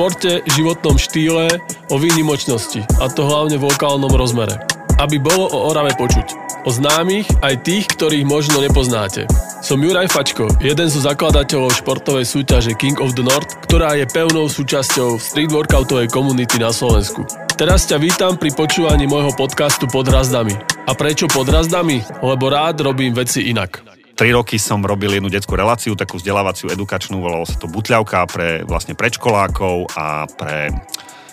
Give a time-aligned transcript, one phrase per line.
[0.00, 1.60] športe, životnom štýle,
[1.92, 4.56] o výnimočnosti, a to hlavne v lokálnom rozmere.
[4.96, 6.56] Aby bolo o Orave počuť.
[6.64, 9.28] O známych aj tých, ktorých možno nepoznáte.
[9.60, 14.48] Som Juraj Fačko, jeden zo zakladateľov športovej súťaže King of the North, ktorá je pevnou
[14.48, 17.28] súčasťou street workoutovej komunity na Slovensku.
[17.60, 20.56] Teraz ťa vítam pri počúvaní môjho podcastu Pod razdami.
[20.88, 22.00] A prečo pod razdami?
[22.24, 23.99] Lebo rád robím veci inak.
[24.20, 28.60] Tri roky som robil jednu detskú reláciu, takú vzdelávaciu, edukačnú, volalo sa to Butľavka pre
[28.68, 30.68] vlastne predškolákov a pre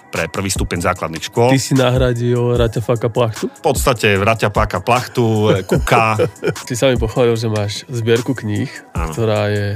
[0.07, 1.51] pre prvý stupeň základných škôl.
[1.51, 3.51] Ty si nahradil Raťa Faka Plachtu?
[3.51, 6.15] V podstate Raťa Faka Plachtu, Kuka.
[6.63, 9.75] Ty sa mi pochválil, že máš zbierku kníh, ktorá je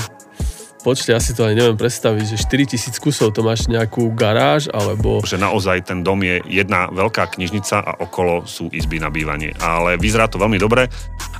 [0.81, 5.21] počte, asi to aj neviem predstaviť, že 4000 kusov, to máš nejakú garáž, alebo...
[5.21, 9.53] Že naozaj ten dom je jedna veľká knižnica a okolo sú izby na bývanie.
[9.61, 10.89] Ale vyzerá to veľmi dobre.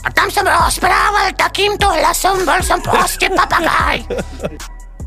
[0.05, 4.05] A tam som rozprával takýmto hlasom, bol som proste papagáj.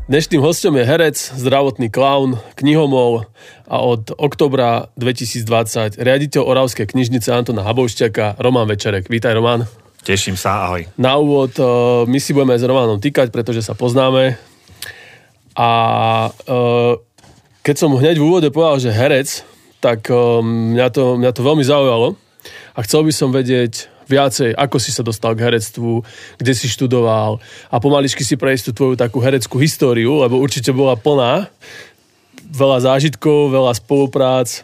[0.05, 3.25] Dnešným hostom je herec, zdravotný klaun, knihomol
[3.65, 9.09] a od oktobra 2020 riaditeľ Oravskej knižnice Antona Habovšťaka Roman Večerek.
[9.09, 9.84] Vítaj Roman.
[10.05, 10.85] Teším sa, ahoj.
[11.01, 11.65] Na úvod, eh,
[12.05, 14.37] my si budeme s Romanom týkať, pretože sa poznáme.
[15.57, 15.69] A
[16.29, 16.93] eh,
[17.65, 19.41] keď som hneď v úvode povedal, že herec,
[19.81, 22.13] tak eh, mňa to, mňa to veľmi zaujalo.
[22.77, 26.05] A chcel by som vedieť viacej, ako si sa dostal k herectvu,
[26.37, 27.41] kde si študoval
[27.73, 31.49] a pomaličky si prejsť tú tvoju takú hereckú históriu, lebo určite bola plná.
[32.53, 34.61] Veľa zážitkov, veľa spoluprác,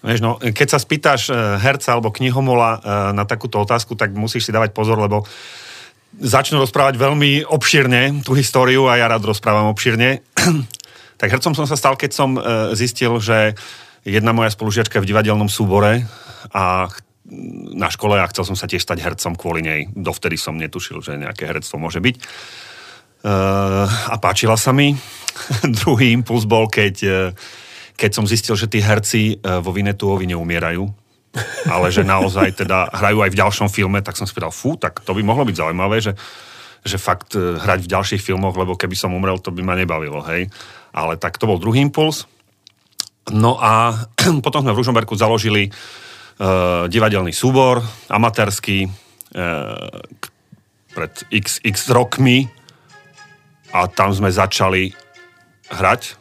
[0.00, 2.78] Vieš, no, keď sa spýtaš e, herca alebo knihomola e,
[3.12, 5.28] na takúto otázku, tak musíš si dávať pozor, lebo
[6.16, 10.24] začnú rozprávať veľmi obširne tú históriu a ja rád rozprávam obširne.
[11.20, 12.40] tak hercom som sa stal, keď som e,
[12.72, 13.52] zistil, že
[14.00, 16.08] jedna moja spolužiačka v divadelnom súbore
[16.56, 16.88] a
[17.76, 19.80] na škole a chcel som sa tiež stať hercom kvôli nej.
[19.92, 22.16] Dovtedy som netušil, že nejaké herectvo môže byť.
[24.10, 24.98] a páčila sa mi.
[25.84, 27.30] Druhý impuls bol, keď
[28.00, 30.88] keď som zistil, že tí herci e, vo Vinetuovi neumierajú,
[31.68, 35.04] ale že naozaj teda hrajú aj v ďalšom filme, tak som si povedal, fú, tak
[35.04, 36.16] to by mohlo byť zaujímavé, že,
[36.80, 40.24] že fakt e, hrať v ďalších filmoch, lebo keby som umrel, to by ma nebavilo,
[40.32, 40.48] hej.
[40.96, 42.24] Ale tak to bol druhý impuls.
[43.28, 43.92] No a
[44.44, 49.86] potom sme v Ružomberku založili uh, divadelný súbor, amatérsky, uh,
[50.90, 51.62] pred x,
[51.94, 52.50] rokmi
[53.70, 54.90] a tam sme začali
[55.70, 56.19] hrať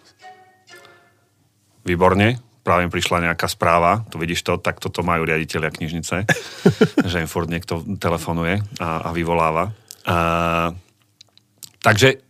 [1.90, 2.38] Výborne.
[2.62, 6.16] Práve mi prišla nejaká správa, tu vidíš to, tak toto majú riaditeľia knižnice,
[7.10, 9.74] že im furt niekto telefonuje a, a vyvoláva.
[10.06, 10.18] A,
[11.82, 12.22] takže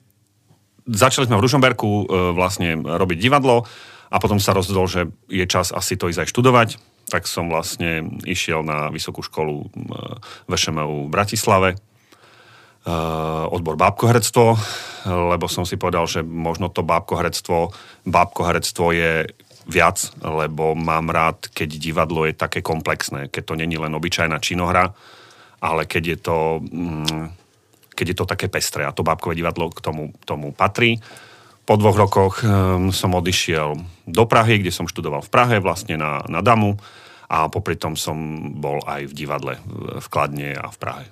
[0.90, 2.03] začali sme v Ružomberku e,
[2.34, 3.68] vlastne robiť divadlo
[4.09, 6.70] a potom sa rozhodol, že je čas asi to ísť aj študovať,
[7.09, 9.68] tak som vlastne išiel na vysokú školu e,
[10.50, 11.78] VŠMU v Bratislave, e,
[13.50, 14.46] odbor bábkoherectvo,
[15.09, 17.74] lebo som si povedal, že možno to bábkoherectvo,
[18.09, 19.12] bábkoherectvo je
[19.69, 24.91] viac, lebo mám rád, keď divadlo je také komplexné, keď to není len obyčajná činohra,
[25.62, 27.25] ale keď je to, mm,
[27.94, 30.97] keď je to také pestré a to bábkové divadlo k tomu, tomu patrí.
[31.69, 33.78] Po dvoch rokoch um, som odišiel
[34.09, 36.81] do Prahy, kde som študoval v Prahe, vlastne na, na Damu
[37.29, 38.18] a popri tom som
[38.58, 39.53] bol aj v divadle
[40.02, 41.06] v Kladne a v Prahe.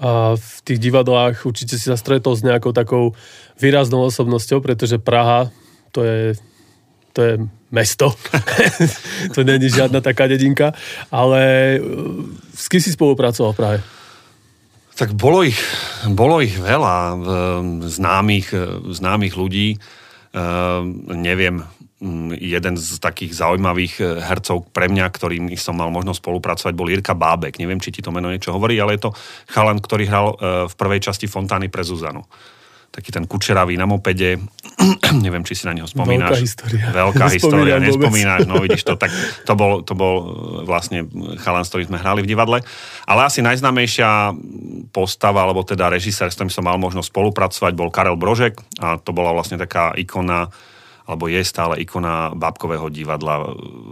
[0.00, 3.12] A v tých divadlách určite si sa stretol s nejakou takou
[3.60, 5.52] výraznou osobnosťou, pretože Praha
[5.92, 6.38] to je,
[7.12, 7.34] to je
[7.70, 8.14] mesto.
[9.34, 10.74] to není žiadna taká dedinka.
[11.10, 13.78] Ale uh, s kým si spolupracoval v Prahe?
[14.98, 15.56] Tak bolo ich,
[16.12, 17.16] bolo ich veľa
[17.88, 18.52] známych,
[18.92, 19.80] známych ľudí.
[21.08, 21.64] Neviem,
[22.04, 27.16] mm, jeden z takých zaujímavých hercov pre mňa, ktorým som mal možnosť spolupracovať, bol Jirka
[27.16, 27.56] Bábek.
[27.56, 29.16] Neviem, či ti to meno niečo hovorí, ale je to
[29.48, 30.36] chalan, ktorý hral
[30.68, 32.20] v prvej časti Fontány pre Zuzanu
[32.90, 34.42] taký ten kučeravý na mopede.
[35.24, 36.34] Neviem, či si na neho spomínaš.
[36.34, 36.84] Veľká história.
[36.90, 38.98] Veľká história, nespomínaš, no vidíš to.
[38.98, 39.10] Tak
[39.48, 40.24] to bol, to bol e,
[40.66, 41.06] vlastne
[41.38, 42.58] chalan, s ktorým sme hrali v divadle.
[43.06, 44.34] Ale asi najznámejšia
[44.90, 49.14] postava, alebo teda režisér, s ktorým som mal možnosť spolupracovať, bol Karel Brožek a to
[49.14, 50.50] bola vlastne taká ikona
[51.10, 53.46] alebo je stále ikona bábkového divadla e,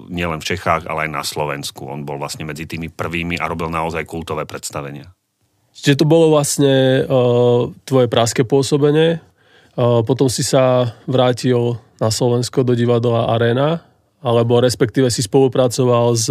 [0.06, 1.90] nielen v Čechách, ale aj na Slovensku.
[1.90, 5.17] On bol vlastne medzi tými prvými a robil naozaj kultové predstavenia.
[5.78, 9.22] Čiže to bolo vlastne uh, tvoje praské pôsobenie.
[9.78, 13.82] Uh, potom si sa vrátil na Slovensko do divadla Arena,
[14.18, 16.26] alebo respektíve si spolupracoval s,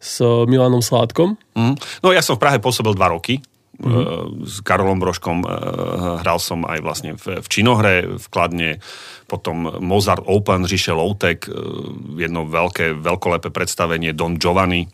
[0.00, 0.14] s
[0.44, 1.36] Milanom Sládkom.
[1.56, 1.74] Mm.
[2.04, 3.40] No ja som v Prahe pôsobil dva roky.
[3.74, 4.46] Mm-hmm.
[4.46, 5.42] S Karolom Brožkom
[6.22, 8.78] hral som aj vlastne v, v Činohre, v Kladne,
[9.26, 11.50] potom Mozart Open, Ríše Loutek,
[12.14, 14.86] jedno veľké, veľkolepé predstavenie Don Giovanni.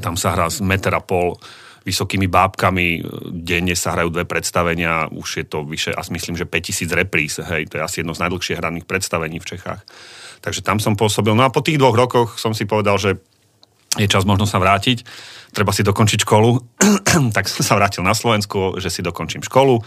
[0.00, 1.36] Tam sa hrá z metra pol
[1.82, 3.02] vysokými bábkami.
[3.30, 7.66] Denne sa hrajú dve predstavenia, už je to vyše, asi myslím, že 5000 repríz, hej,
[7.70, 9.82] to je asi jedno z najdlhšie hraných predstavení v Čechách.
[10.42, 11.34] Takže tam som pôsobil.
[11.34, 13.22] No a po tých dvoch rokoch som si povedal, že
[14.00, 15.04] je čas možno sa vrátiť,
[15.52, 16.50] treba si dokončiť školu,
[17.36, 19.78] tak som sa vrátil na Slovensku, že si dokončím školu.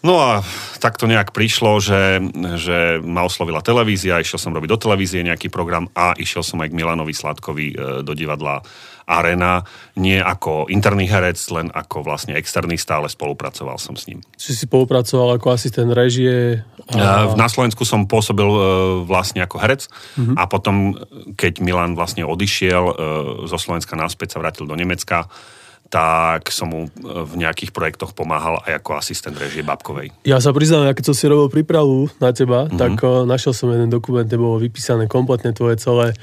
[0.00, 0.40] No a
[0.80, 2.24] tak to nejak prišlo, že,
[2.56, 6.72] že ma oslovila televízia, išiel som robiť do televízie nejaký program a išiel som aj
[6.72, 8.64] k Milanovi Sladkovi e, do divadla
[9.10, 9.66] Arena,
[9.98, 14.22] nie ako interný herec, len ako vlastne externý, stále spolupracoval som s ním.
[14.38, 16.62] Či si spolupracoval ako asistent režie?
[16.94, 17.34] A...
[17.34, 18.60] Na Slovensku som pôsobil e,
[19.02, 20.36] vlastne ako herec mm-hmm.
[20.38, 20.94] a potom,
[21.34, 22.94] keď Milan vlastne odišiel e,
[23.50, 25.26] zo Slovenska naspäť, sa vrátil do Nemecka,
[25.90, 30.14] tak som mu e, v nejakých projektoch pomáhal aj ako asistent režie Babkovej.
[30.22, 32.78] Ja sa priznám, keď som si robil prípravu na teba, mm-hmm.
[32.78, 36.14] tak uh, našiel som jeden dokument, kde bolo vypísané kompletne tvoje celé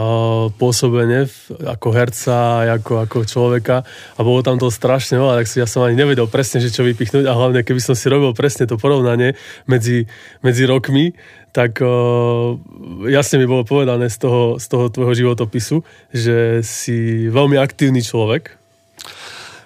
[0.00, 1.28] uh, pôsobenie
[1.68, 3.84] ako herca, ako, ako človeka
[4.16, 6.80] a bolo tam to strašne veľa, tak si ja som ani nevedel presne, že čo
[6.80, 9.36] vypichnúť a hlavne keby som si robil presne to porovnanie
[9.68, 10.08] medzi,
[10.40, 11.12] medzi rokmi,
[11.52, 12.56] tak uh,
[13.04, 18.59] jasne mi bolo povedané z toho, z toho tvojho životopisu, že si veľmi aktívny človek,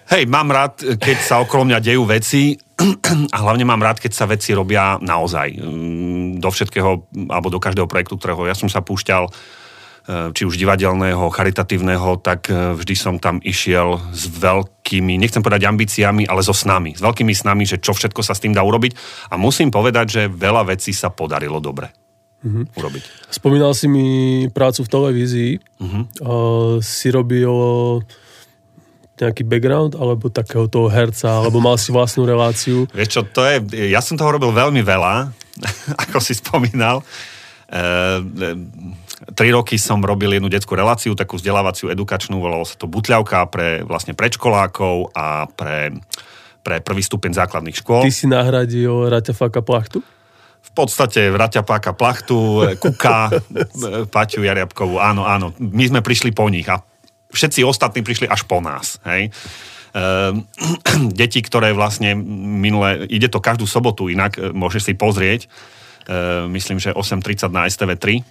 [0.05, 2.61] Hej, mám rád, keď sa okolo mňa dejú veci
[3.35, 5.57] a hlavne mám rád, keď sa veci robia naozaj.
[5.57, 9.33] Mm, do všetkého, alebo do každého projektu, ktorého ja som sa púšťal, e,
[10.37, 16.29] či už divadelného, charitatívneho, tak e, vždy som tam išiel s veľkými, nechcem povedať ambíciami,
[16.29, 16.93] ale so snami.
[16.93, 18.93] S veľkými snami, že čo všetko sa s tým dá urobiť.
[19.33, 21.89] A musím povedať, že veľa vecí sa podarilo dobre
[22.45, 22.65] mm-hmm.
[22.77, 23.03] urobiť.
[23.33, 24.07] Spomínal si mi
[24.53, 25.53] prácu v televízii.
[25.81, 26.03] Mm-hmm.
[26.21, 27.49] Uh, si robil
[29.15, 32.91] nejaký background, alebo takého toho herca, alebo mal si vlastnú reláciu?
[32.91, 35.31] Vieš čo, to je, ja som toho robil veľmi veľa,
[36.09, 37.07] ako si spomínal.
[37.71, 37.81] E, e,
[39.39, 43.87] tri roky som robil jednu detskú reláciu, takú vzdelávaciu, edukačnú, volalo sa to Butľavka pre
[43.87, 45.95] vlastne predškolákov a pre,
[46.67, 48.03] pre prvý stupeň základných škôl.
[48.03, 50.03] Ty si nahradil Raťafáka Plachtu?
[50.65, 53.31] v podstate Vraťapáka Plachtu, Kuka,
[54.15, 55.53] Paťu Jariabkovú, áno, áno.
[55.61, 56.83] My sme prišli po nich a
[57.35, 59.03] všetci ostatní prišli až po nás.
[59.05, 59.35] Hej.
[59.95, 60.43] Ehm,
[61.19, 65.47] deti, ktoré vlastne minule, ide to každú sobotu inak, e, môžeš si pozrieť,
[66.11, 68.23] ehm, myslím, že 8.30 na STV3,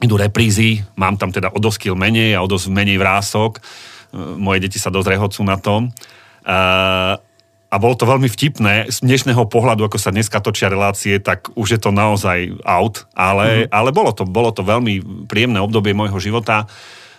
[0.00, 4.64] idú reprízy, mám tam teda o dosť menej a o dosť menej vrások, ehm, moje
[4.64, 5.92] deti sa dosť rehocú na tom.
[7.66, 8.86] A bolo to veľmi vtipné.
[8.86, 13.66] Z dnešného pohľadu, ako sa dneska točia relácie, tak už je to naozaj out, ale,
[13.66, 13.74] mm-hmm.
[13.74, 16.70] ale bolo, to, bolo to veľmi príjemné obdobie môjho života.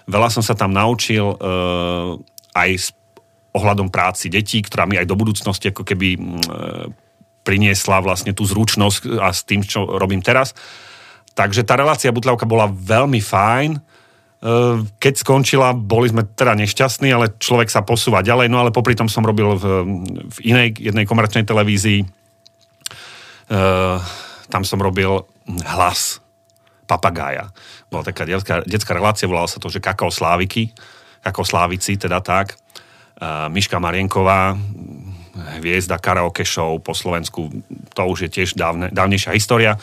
[0.07, 2.15] Veľa som sa tam naučil uh,
[2.55, 2.87] aj s
[3.51, 6.87] ohľadom práci detí, ktorá mi aj do budúcnosti ako keby uh,
[7.43, 10.55] priniesla vlastne tú zručnosť a s tým, čo robím teraz.
[11.35, 13.71] Takže tá relácia Butľavka bola veľmi fajn.
[14.37, 18.47] Uh, keď skončila, boli sme teda nešťastní, ale človek sa posúva ďalej.
[18.47, 19.65] No ale popri tom som robil v,
[20.27, 22.07] v inej jednej komerčnej televízii.
[23.47, 23.99] Uh,
[24.47, 25.27] tam som robil
[25.67, 26.23] hlas
[26.87, 27.51] papagája.
[27.91, 30.71] Bola taká detská, detská relácia, volala sa to, že Kakao Sláviky,
[31.19, 32.55] Kakao Slávici, teda tak.
[33.17, 34.55] Uh, Miška Marienková,
[35.61, 37.49] hviezda karaoke show po Slovensku,
[37.93, 39.77] to už je tiež dávne, dávnejšia história.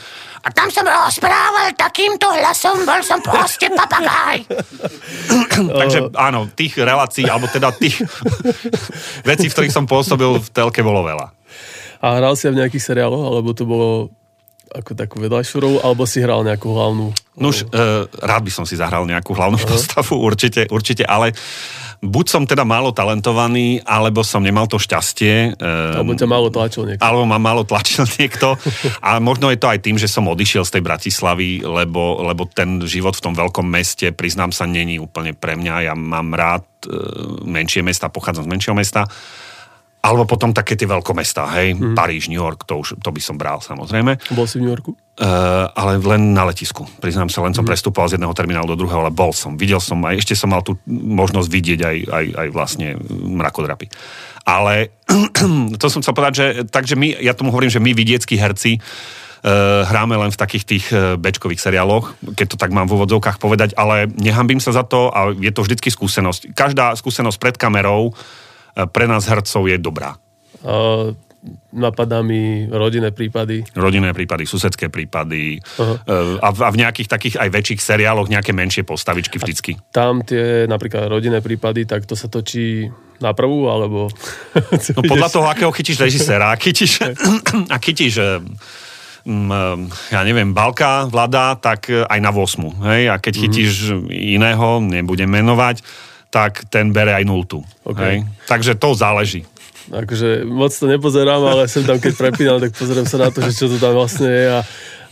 [0.44, 4.44] A tam som rozprával takýmto hlasom, bol som proste papagáj.
[5.80, 8.02] Takže áno, tých relácií, alebo teda tých
[9.30, 11.30] vecí, v ktorých som pôsobil v telke bolo veľa.
[12.04, 14.12] A hral si aj v nejakých seriáloch, alebo to bolo
[14.72, 17.12] ako takú vedľajšiu rolu, alebo si hral nejakú hlavnú?
[17.36, 19.70] No už uh, rád by som si zahral nejakú hlavnú uh-huh.
[19.74, 21.34] postavu, určite, určite, ale
[22.04, 25.56] buď som teda málo talentovaný, alebo som nemal to šťastie.
[25.56, 27.02] Um, alebo ťa málo tlačil niekto.
[27.02, 28.54] Alebo ma málo tlačil niekto.
[29.00, 32.80] A možno je to aj tým, že som odišiel z tej Bratislavy, lebo, lebo ten
[32.84, 35.92] život v tom veľkom meste, priznám sa, není úplne pre mňa.
[35.92, 39.08] Ja mám rád uh, menšie mesta, pochádzam z menšieho mesta
[40.04, 41.96] alebo potom také tie veľkomestá, hej, mm.
[41.96, 44.20] Paríž, New York, to už to by som bral samozrejme.
[44.36, 44.92] Bol si v New Yorku?
[45.14, 46.84] Uh, ale len na letisku.
[47.00, 47.70] Priznám sa, len som mm.
[47.72, 49.56] prestupoval z jedného terminálu do druhého, ale bol som.
[49.56, 53.88] Videl som aj, ešte som mal tú možnosť vidieť aj, aj, aj vlastne mrakodrapy.
[54.44, 54.92] Ale
[55.80, 59.88] to som chcel povedať, že takže my, ja tomu hovorím, že my vidieckí herci uh,
[59.88, 63.72] hráme len v takých tých uh, bečkových seriáloch, keď to tak mám v úvodzovkách povedať,
[63.80, 66.52] ale nehambím sa za to a je to vždycky skúsenosť.
[66.52, 68.12] Každá skúsenosť pred kamerou
[68.74, 70.18] pre nás hercov je dobrá.
[70.64, 71.14] Uh,
[71.74, 73.68] napadá mi rodinné prípady.
[73.76, 76.40] Rodinné prípady, susedské prípady uh-huh.
[76.40, 79.76] a, v, a v nejakých takých aj väčších seriáloch nejaké menšie postavičky vždycky.
[79.76, 82.88] A tam tie napríklad rodinné prípady, tak to sa točí
[83.20, 84.08] na prvú, alebo...
[84.96, 86.50] No podľa toho, akého chytíš režisera.
[86.50, 87.04] A chytíš,
[87.68, 88.14] a chytíš
[90.12, 92.84] ja neviem, Balka, Vlada, tak aj na 8.
[92.92, 93.02] Hej?
[93.08, 93.40] A keď mhm.
[93.40, 94.36] chytíš mm-hmm.
[94.36, 95.80] iného, nebudem menovať,
[96.34, 97.62] tak ten bere aj nultu.
[97.86, 98.00] OK.
[98.02, 98.26] Hej?
[98.50, 99.46] Takže to záleží.
[99.94, 103.54] Akože moc to nepozerám, ale sem tam, keď prepínam, tak pozerám sa na to, že
[103.54, 104.60] čo to tam vlastne je a,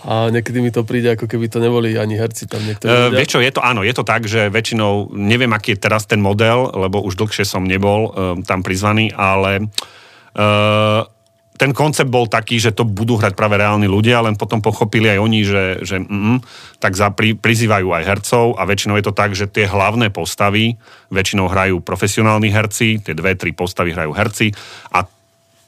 [0.02, 2.90] a niekedy mi to príde, ako keby to neboli ani herci tam niektorí.
[2.90, 6.10] Uh, vieš čo, je to, áno, je to tak, že väčšinou, neviem, aký je teraz
[6.10, 9.70] ten model, lebo už dlhšie som nebol uh, tam prizvaný, ale
[10.34, 11.06] uh,
[11.62, 15.18] ten koncept bol taký, že to budú hrať práve reálni ľudia, len potom pochopili aj
[15.22, 16.42] oni, že, že mm,
[16.82, 20.74] tak za, pri, prizývajú aj hercov a väčšinou je to tak, že tie hlavné postavy
[21.14, 24.50] väčšinou hrajú profesionálni herci, tie dve, tri postavy hrajú herci
[24.90, 25.06] a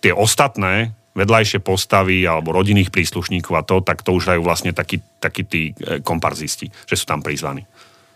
[0.02, 4.98] tie ostatné vedľajšie postavy alebo rodinných príslušníkov a to, tak to už hrajú vlastne takí,
[5.22, 7.62] takí tí e, komparzisti, že sú tam prizvaní.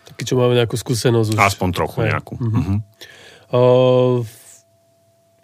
[0.03, 1.39] Taký, čo máme nejakú skúsenosť už.
[1.39, 2.11] Aspoň trochu Hej.
[2.11, 2.35] nejakú.
[2.43, 2.75] Mhm.
[3.49, 4.21] Uh,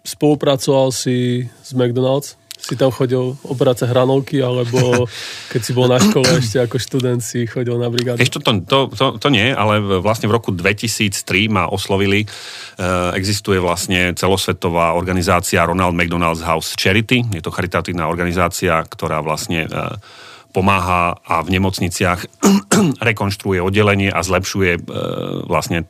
[0.06, 2.38] spolupracoval si s McDonald's?
[2.56, 5.06] Si tam chodil obracať hranolky, alebo
[5.52, 8.18] keď si bol na škole ešte ako študent si chodil na brigádu?
[8.18, 12.24] Ešte to, to, to, to nie, ale vlastne v roku 2003 ma oslovili.
[12.24, 12.26] E,
[13.14, 17.22] existuje vlastne celosvetová organizácia Ronald McDonald's House Charity.
[17.30, 19.70] Je to charitatívna organizácia, ktorá vlastne e,
[20.56, 22.24] pomáha a v nemocniciach
[23.12, 24.80] rekonštruuje oddelenie a zlepšuje e,
[25.44, 25.84] vlastne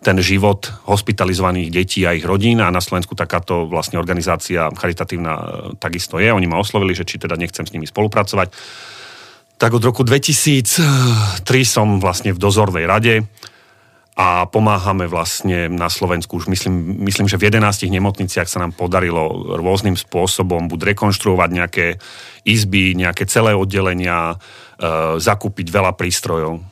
[0.00, 5.44] ten život hospitalizovaných detí a ich rodín a na Slovensku takáto vlastne organizácia charitatívna e,
[5.76, 6.32] takisto je.
[6.32, 8.48] Oni ma oslovili, že či teda nechcem s nimi spolupracovať.
[9.60, 13.28] Tak od roku 2003 som vlastne v dozornej rade
[14.16, 19.52] a pomáhame vlastne na Slovensku už myslím, myslím, že v 11 nemocniciach sa nám podarilo
[19.60, 21.86] rôznym spôsobom buď rekonštruovať nejaké
[22.48, 24.36] izby, nejaké celé oddelenia, e,
[25.20, 26.69] zakúpiť veľa prístrojov.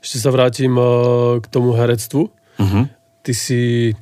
[0.00, 2.32] Ešte sa vrátim uh, k tomu herectvu.
[2.32, 2.84] Uh-huh.
[3.20, 3.92] Ty si,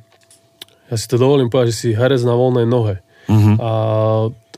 [0.87, 3.03] ja si to dovolím povedať, že si herec na voľnej nohe.
[3.27, 3.55] Uh-huh.
[3.59, 3.71] A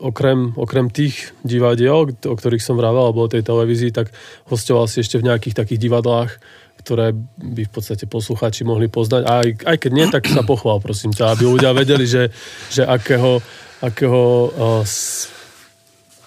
[0.02, 4.10] okrem, okrem tých divadiel, o ktorých som vravel, alebo o tej televízii, tak
[4.50, 6.32] hostoval si ešte v nejakých takých divadlách,
[6.82, 9.22] ktoré by v podstate poslucháči mohli poznať.
[9.26, 12.34] A aj, aj keď nie, tak sa pochvál, prosím ťa, aby ľudia vedeli, že,
[12.74, 13.38] že akého,
[13.86, 14.82] akého uh,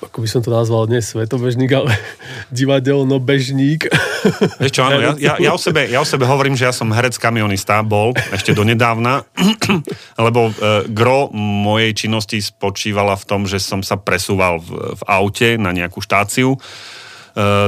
[0.08, 1.92] ako by som to nazval, nie svetobežník, ale
[2.58, 3.88] divadelno-bežník.
[4.62, 6.92] Vieš čo, áno, ja, ja, ja, o sebe, ja o sebe hovorím, že ja som
[6.92, 9.24] herec kamionista, bol ešte donedávna,
[10.26, 10.52] lebo e,
[10.92, 16.00] gro mojej činnosti spočívala v tom, že som sa presúval v, v aute na nejakú
[16.00, 16.56] štáciu.
[16.56, 16.58] E,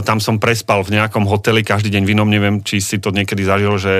[0.07, 3.75] tam som prespal v nejakom hoteli každý deň v neviem, či si to niekedy zažil,
[3.83, 3.97] že,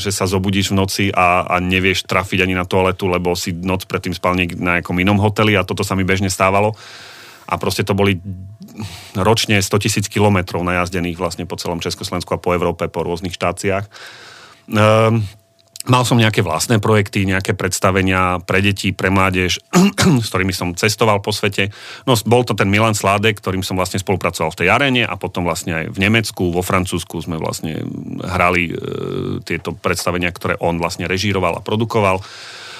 [0.00, 3.84] že sa zobudíš v noci a, a nevieš trafiť ani na toaletu, lebo si noc
[3.84, 6.72] predtým spal niek- na nejakom inom hoteli a toto sa mi bežne stávalo.
[7.52, 8.16] A proste to boli
[9.12, 13.84] ročne 100 tisíc kilometrov najazdených vlastne po celom Československu a po Európe, po rôznych štáciách.
[14.72, 15.28] Ehm,
[15.82, 19.58] mal som nejaké vlastné projekty, nejaké predstavenia pre deti, pre mládež,
[20.24, 21.74] s ktorými som cestoval po svete.
[22.06, 25.42] No, bol to ten Milan Sládek, ktorým som vlastne spolupracoval v tej aréne a potom
[25.42, 27.82] vlastne aj v Nemecku, vo Francúzsku sme vlastne
[28.22, 28.72] hrali e,
[29.42, 32.22] tieto predstavenia, ktoré on vlastne režíroval a produkoval.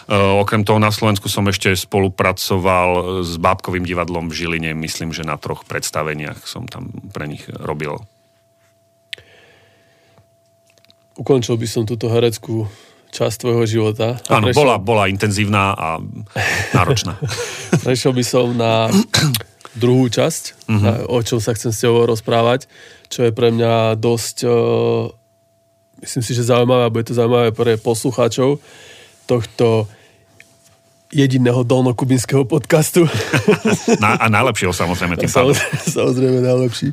[0.05, 2.91] E, okrem toho na Slovensku som ešte spolupracoval
[3.23, 8.03] s Bábkovým divadlom v Žiline, myslím, že na troch predstaveniach som tam pre nich robil.
[11.13, 12.65] Ukončil by som túto hereckú
[13.13, 14.17] časť tvojho života.
[14.27, 15.89] Áno, prešiel- bola, bola intenzívna a
[16.73, 17.21] náročná.
[17.85, 18.89] Prešiel by som na
[19.73, 20.81] druhú časť, Mhm.
[20.81, 22.65] na, o čom sa chcem s tebou rozprávať,
[23.09, 25.13] čo je pre mňa dosť, uh,
[26.01, 28.57] myslím si, že zaujímavé, a bude to zaujímavé pre poslucháčov
[29.33, 29.89] tohto
[31.13, 33.05] jediného dolnokubinského podcastu.
[34.01, 35.53] Na, a najlepšieho samozrejme tým pádom.
[35.53, 36.89] Samozrejme, samozrejme najlepší.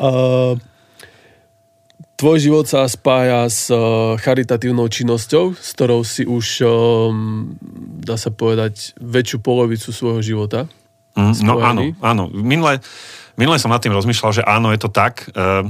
[0.00, 0.56] Uh,
[2.20, 7.56] tvoj život sa spája s uh, charitatívnou činnosťou, s ktorou si už, um,
[8.00, 10.68] dá sa povedať, väčšiu polovicu svojho života.
[11.16, 12.24] Mm, no áno, áno.
[12.30, 12.84] Minule,
[13.40, 15.26] minule som nad tým rozmýšľal, že áno, je to tak.
[15.32, 15.66] E,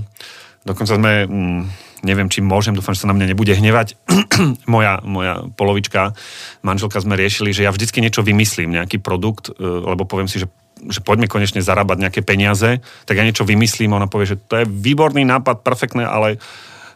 [0.67, 1.61] dokonca sme, mm,
[2.03, 3.97] neviem, či môžem, dúfam, že sa na mňa nebude hnevať.
[4.75, 6.17] moja, moja polovička,
[6.65, 10.49] manželka sme riešili, že ja vždycky niečo vymyslím, nejaký produkt, e, lebo poviem si, že
[10.81, 14.65] že poďme konečne zarábať nejaké peniaze, tak ja niečo vymyslím a ona povie, že to
[14.65, 16.41] je výborný nápad, perfektné, ale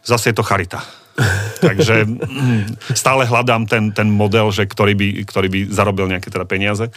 [0.01, 0.81] zase je to charita.
[1.61, 6.43] Takže mm, stále hľadám ten, ten model, že ktorý, by, ktorý by zarobil nejaké teda
[6.49, 6.89] peniaze.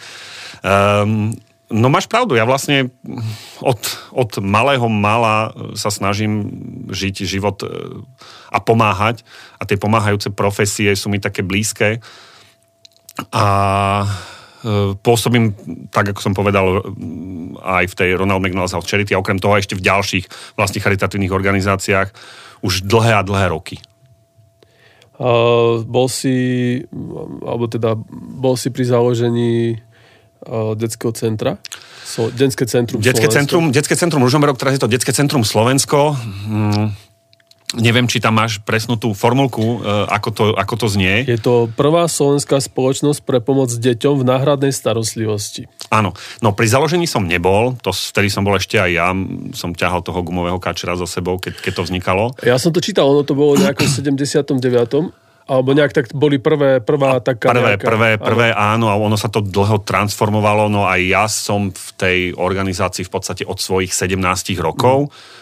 [0.59, 1.37] Um,
[1.69, 2.89] no máš pravdu, ja vlastne
[3.61, 3.79] od,
[4.13, 6.49] od malého mala sa snažím
[6.89, 7.67] žiť život e,
[8.49, 9.21] a pomáhať.
[9.61, 12.01] A tie pomáhajúce profesie sú mi také blízke.
[13.29, 13.45] A
[14.65, 15.53] e, pôsobím,
[15.93, 16.81] tak ako som povedal,
[17.61, 21.33] aj v tej Ronald McDonald's House Charity a okrem toho ešte v ďalších vlastne charitatívnych
[21.33, 22.09] organizáciách
[22.65, 23.77] už dlhé a dlhé roky.
[25.19, 26.79] Uh, bol si,
[27.43, 27.91] alebo teda
[28.39, 29.83] bol si pri založení
[30.75, 31.59] detského centra,
[32.05, 33.39] so, detské centrum Detské Slovensko.
[33.39, 36.15] centrum, detské centrum Ružomberok, teraz je to Detské centrum Slovensko.
[36.47, 36.95] Mm,
[37.77, 39.77] Neviem, či tam máš presnú tú formulku, e,
[40.09, 41.21] ako to, ako to znie.
[41.29, 45.69] Je to prvá slovenská spoločnosť pre pomoc deťom v náhradnej starostlivosti.
[45.93, 49.13] Áno, no pri založení som nebol, to vtedy som bol ešte aj ja,
[49.53, 52.33] som ťahal toho gumového kačera za sebou, keď, keď to vznikalo.
[52.41, 54.57] Ja som to čítal, ono to bolo v nejakom 79.
[55.49, 59.33] Alebo nejak tak boli prvé, prvá taká Prvé, nejaká, prvé, prvé, áno, a ono sa
[59.33, 64.21] to dlho transformovalo, no aj ja som v tej organizácii v podstate od svojich 17
[64.61, 65.09] rokov.
[65.09, 65.37] Mm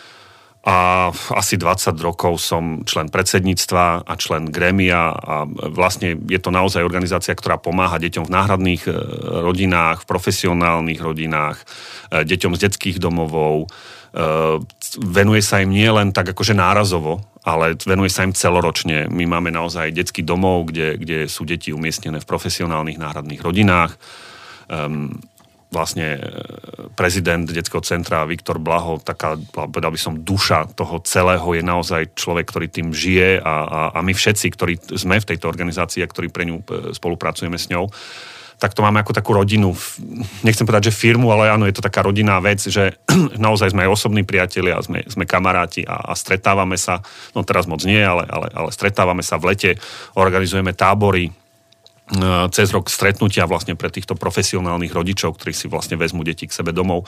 [0.67, 6.83] a asi 20 rokov som člen predsedníctva a člen grémia a vlastne je to naozaj
[6.83, 8.91] organizácia, ktorá pomáha deťom v náhradných e,
[9.47, 11.63] rodinách, v profesionálnych rodinách,
[12.11, 13.71] e, deťom z detských domovov.
[14.95, 19.11] Venuje sa im nie len tak akože nárazovo, ale venuje sa im celoročne.
[19.11, 23.99] My máme naozaj detský domov, kde, kde sú deti umiestnené v profesionálnych náhradných rodinách.
[24.71, 25.19] Um,
[25.67, 26.19] vlastne e,
[26.95, 32.47] prezident detského centra Viktor Blaho, taká, povedal by som, duša toho celého je naozaj človek,
[32.47, 36.31] ktorý tým žije a, a, a my všetci, ktorí sme v tejto organizácii a ktorí
[36.31, 36.65] pre ňu e,
[36.95, 37.91] spolupracujeme s ňou,
[38.57, 39.77] tak to máme ako takú rodinu,
[40.41, 42.97] nechcem povedať, že firmu, ale áno, je to taká rodinná vec, že
[43.37, 47.05] naozaj sme aj osobní priatelia, sme, sme kamaráti a, a stretávame sa,
[47.37, 49.71] no teraz moc nie, ale, ale, ale stretávame sa v lete,
[50.17, 51.29] organizujeme tábory,
[52.07, 56.55] E, cez rok stretnutia vlastne pre týchto profesionálnych rodičov, ktorí si vlastne vezmú deti k
[56.55, 57.03] sebe domov.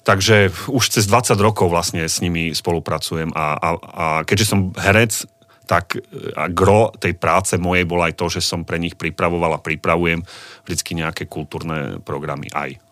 [0.00, 5.28] Takže už cez 20 rokov vlastne s nimi spolupracujem a, a, a keďže som herec,
[5.70, 6.02] tak
[6.34, 10.18] a gro tej práce mojej bolo aj to, že som pre nich pripravoval a pripravujem
[10.66, 12.82] vždycky nejaké kultúrne programy aj.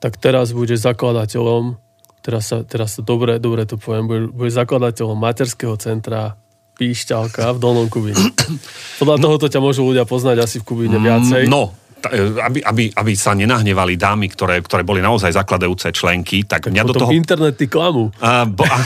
[0.00, 1.76] Tak teraz bude zakladateľom,
[2.24, 6.40] teraz sa, teraz sa dobre, dobre to poviem, bude, bude zakladateľom materského centra
[6.76, 8.32] Píšťalka v Dolnom Kubíne.
[9.00, 11.44] Podľa toho to ťa môžu ľudia poznať asi v Kubíne viacej.
[11.48, 16.68] No, e, aby, aby, aby sa nenahnevali dámy, ktoré, ktoré boli naozaj zakladajúce členky, tak,
[16.68, 17.10] tak mňa do toho...
[17.10, 18.12] internety klamu.
[18.20, 18.76] Uh, bo, a,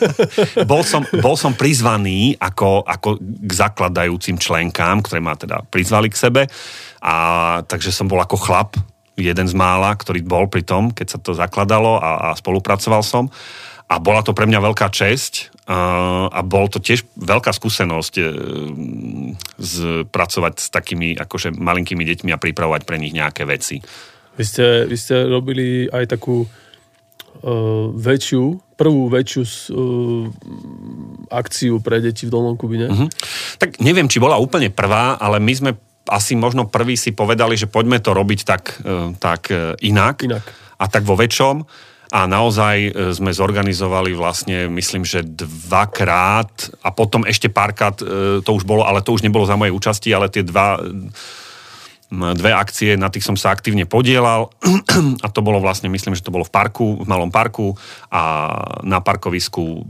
[0.70, 6.16] bol, som, bol som prizvaný ako, ako k zakladajúcim členkám, ktoré ma teda prizvali k
[6.16, 6.42] sebe.
[7.04, 7.14] A
[7.62, 8.74] takže som bol ako chlap,
[9.18, 13.26] jeden z mála, ktorý bol pri tom, keď sa to zakladalo a, a spolupracoval som.
[13.88, 18.24] A bola to pre mňa veľká česť a bol to tiež veľká skúsenosť e,
[19.60, 19.74] z,
[20.08, 23.84] pracovať s takými akože malinkými deťmi a pripravovať pre nich nejaké veci.
[24.40, 29.50] Vy ste, vy ste robili aj takú uh, väčšiu, prvú väčšiu uh,
[31.34, 32.86] akciu pre deti v Dolnom Kubine.
[32.86, 33.10] Uh-huh.
[33.58, 35.70] Tak neviem, či bola úplne prvá, ale my sme
[36.06, 40.46] asi možno prvý si povedali, že poďme to robiť tak, uh, tak uh, inak, inak
[40.78, 41.66] a tak vo väčšom
[42.08, 48.50] a naozaj e, sme zorganizovali vlastne, myslím, že dvakrát a potom ešte párkrát e, to
[48.52, 50.80] už bolo, ale to už nebolo za mojej účasti, ale tie dva
[52.08, 54.48] dve akcie, na tých som sa aktívne podielal.
[55.24, 57.76] A to bolo vlastne, myslím, že to bolo v parku, v malom parku
[58.08, 58.48] a
[58.80, 59.80] na parkovisku e,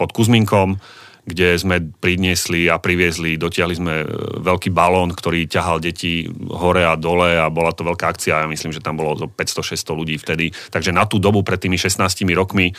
[0.00, 0.80] pod Kuzminkom
[1.24, 4.06] kde sme priniesli a priviezli, dotiahli sme e,
[4.40, 8.44] veľký balón, ktorý ťahal deti hore a dole a bola to veľká akcia.
[8.44, 10.52] Ja myslím, že tam bolo 500-600 ľudí vtedy.
[10.72, 12.00] Takže na tú dobu pred tými 16
[12.36, 12.72] rokmi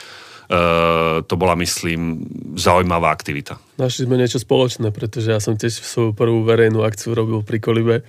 [0.51, 2.27] Uh, to bola, myslím,
[2.59, 3.55] zaujímavá aktivita.
[3.79, 8.03] Našli sme niečo spoločné, pretože ja som tiež svoju prvú verejnú akciu robil pri Kolibe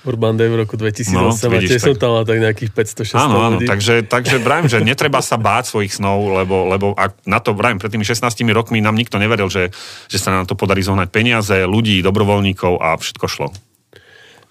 [0.00, 1.88] Urban Day v roku 2008 no, vidíš, a tiež tak...
[1.92, 3.68] som tam mal tak nejakých 500-600 áno, áno, ľudí.
[3.68, 7.76] takže, takže vrajím, že netreba sa báť svojich snov, lebo, lebo ak na to vrajím,
[7.76, 8.24] pred tými 16
[8.56, 9.68] rokmi nám nikto neveril, že,
[10.08, 13.48] že sa nám to podarí zohnať peniaze, ľudí, dobrovoľníkov a všetko šlo.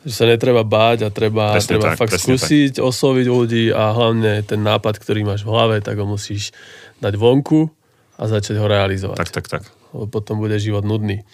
[0.06, 2.86] Že sa netreba báť a treba, treba tak, fakt skúsiť, tak.
[2.86, 6.54] osloviť ľudí a hlavne ten nápad, ktorý máš v hlave, tak ho musíš
[7.02, 7.74] dať vonku
[8.22, 9.18] a začať ho realizovať.
[9.18, 9.64] Tak, tak, tak.
[9.98, 11.26] Lebo potom bude život nudný.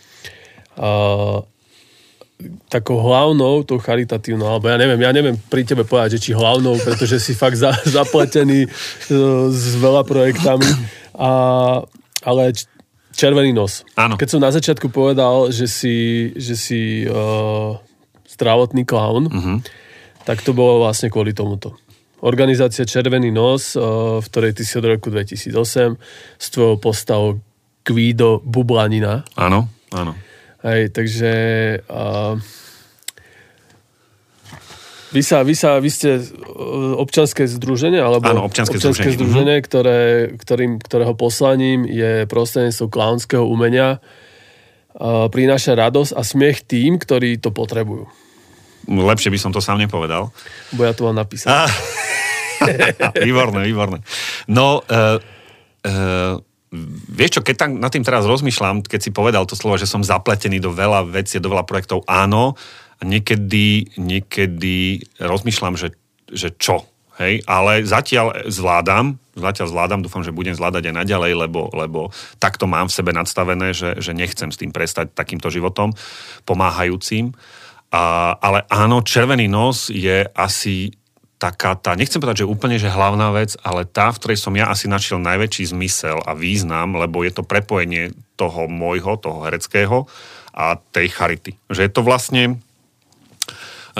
[0.80, 1.44] Uh,
[2.68, 6.76] takou hlavnou, tou charitatívnou, alebo ja neviem, ja neviem pri tebe povedať, že či hlavnou,
[6.84, 10.68] pretože si fakt za, zapletený uh, s veľa projektami,
[11.16, 11.32] a,
[12.28, 12.44] ale
[13.16, 13.88] červený nos.
[13.96, 14.20] Áno.
[14.20, 15.96] Keď som na začiatku povedal, že si,
[16.36, 17.80] že si uh,
[18.28, 19.58] zdravotný klaun, uh-huh.
[20.28, 21.80] tak to bolo vlastne kvôli tomuto.
[22.26, 25.96] Organizácia Červený nos, uh, v ktorej ty si od roku 2008
[26.36, 27.30] s tvojou postavou
[27.88, 29.24] Guido Bublanina.
[29.40, 30.35] Áno, áno
[30.66, 31.34] Hej, takže
[31.86, 32.42] uh,
[35.14, 36.18] vy, sa, vy, sa, vy ste
[36.98, 39.70] občanské združenie, alebo Áno, občanské, občanské združenie, združenie mm-hmm.
[39.70, 40.00] ktoré,
[40.42, 47.54] ktorým, ktorého poslaním je prostredníctvom klaunského umenia uh, prináša radosť a smiech tým, ktorí to
[47.54, 48.10] potrebujú.
[48.90, 50.34] Lepšie by som to sám nepovedal.
[50.74, 51.54] Bo ja to mám napísať.
[53.22, 54.02] výborné, výborné.
[54.50, 55.22] No, uh,
[55.86, 56.42] uh,
[57.10, 60.04] vieš čo, keď tam nad tým teraz rozmýšľam, keď si povedal to slovo, že som
[60.04, 62.54] zapletený do veľa vecí, do veľa projektov, áno,
[62.96, 65.96] a niekedy, niekedy rozmýšľam, že,
[66.32, 66.88] že čo.
[67.16, 72.12] Hej, ale zatiaľ zvládam, zatiaľ zvládam, dúfam, že budem zvládať aj naďalej, lebo, lebo
[72.44, 75.96] takto mám v sebe nadstavené, že, že nechcem s tým prestať takýmto životom
[76.44, 77.32] pomáhajúcim.
[77.96, 80.92] A, ale áno, červený nos je asi
[81.36, 84.72] taká tá, nechcem povedať, že úplne, že hlavná vec, ale tá, v ktorej som ja
[84.72, 90.08] asi našiel najväčší zmysel a význam, lebo je to prepojenie toho môjho, toho hereckého
[90.56, 91.60] a tej charity.
[91.68, 92.44] Že je to vlastne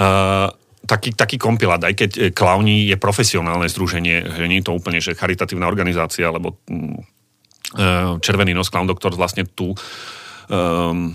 [0.00, 0.48] uh,
[0.88, 5.12] taký, taký kompilát, aj keď klauni je profesionálne združenie, že nie je to úplne, že
[5.12, 9.76] charitatívna organizácia, lebo uh, Červený nos, Clown Doktor vlastne tu
[10.48, 11.12] um,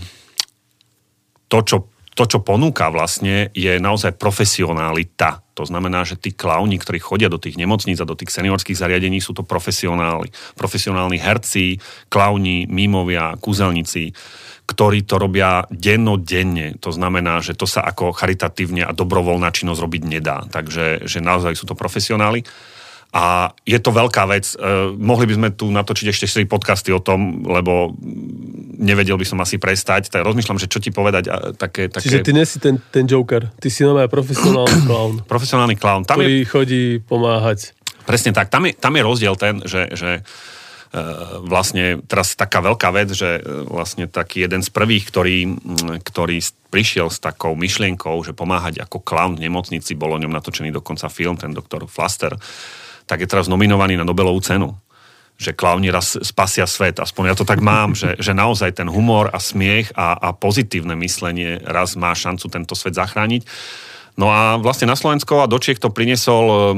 [1.49, 1.77] to, čo
[2.11, 5.47] to, čo ponúka vlastne, je naozaj profesionálita.
[5.55, 9.23] To znamená, že tí klauni, ktorí chodia do tých nemocníc a do tých seniorských zariadení,
[9.23, 10.27] sú to profesionáli.
[10.59, 11.79] Profesionálni herci,
[12.11, 14.11] klauni, mímovia, kúzelníci,
[14.67, 16.75] ktorí to robia dennodenne.
[16.83, 20.43] To znamená, že to sa ako charitatívne a dobrovoľná činnosť robiť nedá.
[20.51, 22.43] Takže že naozaj sú to profesionáli.
[23.11, 24.55] A je to veľká vec.
[24.55, 27.91] Eh, mohli by sme tu natočiť ešte 4 podcasty o tom, lebo
[28.79, 30.07] nevedel by som asi prestať.
[30.07, 31.27] Tak rozmýšľam, že čo ti povedať.
[31.27, 32.07] A také, také...
[32.07, 33.51] Čiže ty nesi ten, ten Joker.
[33.59, 35.13] Ty si nové profesionálny clown.
[35.27, 36.07] Profesionálny clown.
[36.07, 36.47] Tam ktorý je...
[36.47, 37.75] chodí pomáhať.
[38.07, 38.47] Presne tak.
[38.47, 41.01] Tam je, tam je rozdiel ten, že, že e,
[41.45, 45.37] vlastne teraz taká veľká vec, že e, vlastne taký jeden z prvých, ktorý,
[46.01, 46.41] ktorý
[46.73, 51.11] prišiel s takou myšlienkou, že pomáhať ako clown v nemocnici, bol o ňom natočený dokonca
[51.13, 52.33] film, ten doktor Flaster,
[53.11, 54.71] tak je teraz nominovaný na Nobelovú cenu
[55.41, 57.01] že klauni raz spasia svet.
[57.01, 60.93] Aspoň ja to tak mám, že, že naozaj ten humor a smiech a, a pozitívne
[61.01, 63.41] myslenie raz má šancu tento svet zachrániť.
[64.21, 66.77] No a vlastne na Slovensko a do Čiech to priniesol uh,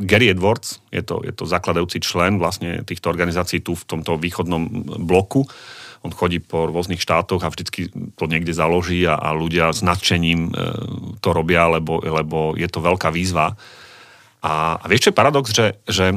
[0.00, 4.64] Gary Edwards, je to, je to zakladajúci člen vlastne týchto organizácií tu v tomto východnom
[5.04, 5.44] bloku.
[6.00, 10.40] On chodí po rôznych štátoch a vždycky to niekde založí a, a ľudia s nadšením
[10.48, 10.54] uh,
[11.20, 13.58] to robia, lebo, lebo je to veľká výzva.
[14.40, 16.16] A, a vieš, čo je paradox, že, že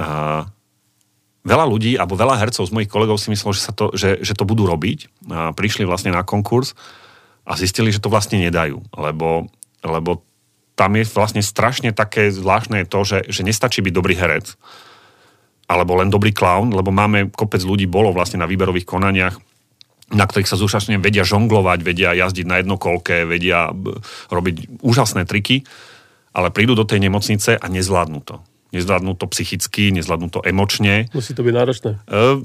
[0.00, 0.42] uh,
[1.46, 4.34] veľa ľudí, alebo veľa hercov z mojich kolegov si myslelo, že, sa to, že, že
[4.34, 5.30] to budú robiť.
[5.30, 6.74] A prišli vlastne na konkurs
[7.46, 9.46] a zistili, že to vlastne nedajú, lebo,
[9.86, 10.26] lebo
[10.76, 14.58] tam je vlastne strašne také zvláštne to, že, že nestačí byť dobrý herec,
[15.70, 19.38] alebo len dobrý clown, lebo máme kopec ľudí, bolo vlastne na výberových konaniach,
[20.06, 23.74] na ktorých sa zúšačne vedia žonglovať, vedia jazdiť na jednokolke, vedia
[24.30, 25.66] robiť úžasné triky,
[26.36, 28.44] ale prídu do tej nemocnice a nezvládnu to.
[28.76, 31.08] Nezvládnu to psychicky, nezvládnu to emočne.
[31.16, 31.90] Musí to byť náročné.
[32.12, 32.44] Uh,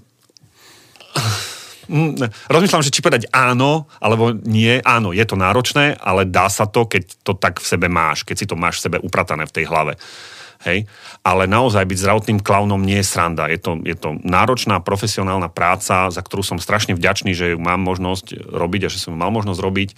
[2.47, 4.79] rozmýšľam, že či povedať áno, alebo nie.
[4.87, 8.35] Áno, je to náročné, ale dá sa to, keď to tak v sebe máš, keď
[8.39, 9.99] si to máš v sebe upratané v tej hlave.
[10.63, 10.87] Hej?
[11.25, 13.51] Ale naozaj byť zdravotným klaunom nie je sranda.
[13.51, 17.81] Je to, je to náročná profesionálna práca, za ktorú som strašne vďačný, že ju mám
[17.81, 19.89] možnosť robiť a že som ju mal možnosť robiť,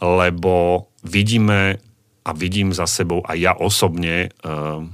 [0.00, 1.78] lebo vidíme
[2.28, 4.84] a vidím za sebou aj ja osobne uh,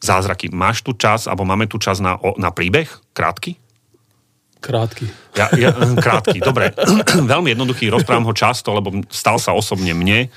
[0.00, 0.48] zázraky.
[0.48, 2.88] Máš tu čas, alebo máme tu čas na, na príbeh?
[3.12, 3.60] Krátky?
[4.64, 5.06] Krátky.
[5.36, 6.72] Ja, ja, hm, krátky, dobre.
[7.36, 10.32] Veľmi jednoduchý, rozprávam ho často, lebo stal sa osobne mne.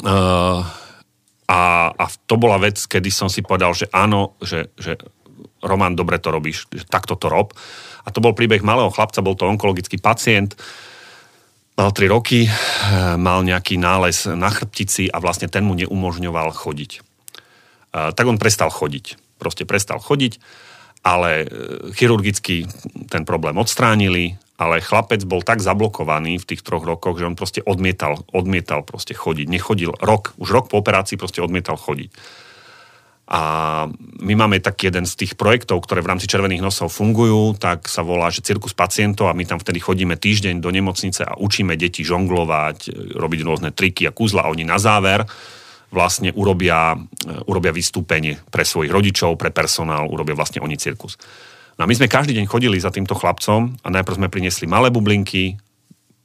[0.00, 0.64] Uh,
[1.44, 4.96] a, a to bola vec, kedy som si povedal, že áno, že, že
[5.60, 7.52] Roman, dobre to robíš, že takto to rob.
[8.04, 10.93] A to bol príbeh malého chlapca, bol to onkologický pacient, uh,
[11.74, 12.50] mal 3 roky, eh,
[13.18, 16.90] mal nejaký nález na chrbtici a vlastne ten mu neumožňoval chodiť.
[16.98, 19.18] Eh, tak on prestal chodiť.
[19.38, 20.38] Proste prestal chodiť,
[21.02, 21.46] ale eh,
[21.94, 22.70] chirurgicky
[23.10, 27.60] ten problém odstránili, ale chlapec bol tak zablokovaný v tých troch rokoch, že on proste
[27.66, 29.50] odmietal, odmietal proste chodiť.
[29.50, 32.10] Nechodil rok, už rok po operácii proste odmietal chodiť.
[33.24, 33.40] A
[34.20, 38.04] my máme taký jeden z tých projektov, ktoré v rámci Červených nosov fungujú, tak sa
[38.04, 42.04] volá, že Cirkus pacientov a my tam vtedy chodíme týždeň do nemocnice a učíme deti
[42.04, 45.24] žonglovať, robiť rôzne triky a kúzla a oni na záver
[45.88, 47.00] vlastne urobia,
[47.48, 51.16] urobia vystúpenie pre svojich rodičov, pre personál, urobia vlastne oni cirkus.
[51.80, 54.92] No a my sme každý deň chodili za týmto chlapcom a najprv sme priniesli malé
[54.92, 55.56] bublinky,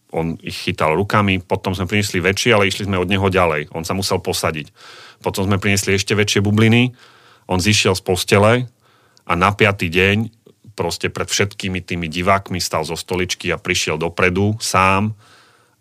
[0.10, 3.70] on ich chytal rukami, potom sme priniesli väčšie, ale išli sme od neho ďalej.
[3.78, 4.74] On sa musel posadiť.
[5.20, 6.96] Potom sme priniesli ešte väčšie bubliny,
[7.50, 8.54] on zišiel z postele
[9.26, 10.18] a na piatý deň
[10.78, 15.12] proste pred všetkými tými divákmi stal zo stoličky a prišiel dopredu sám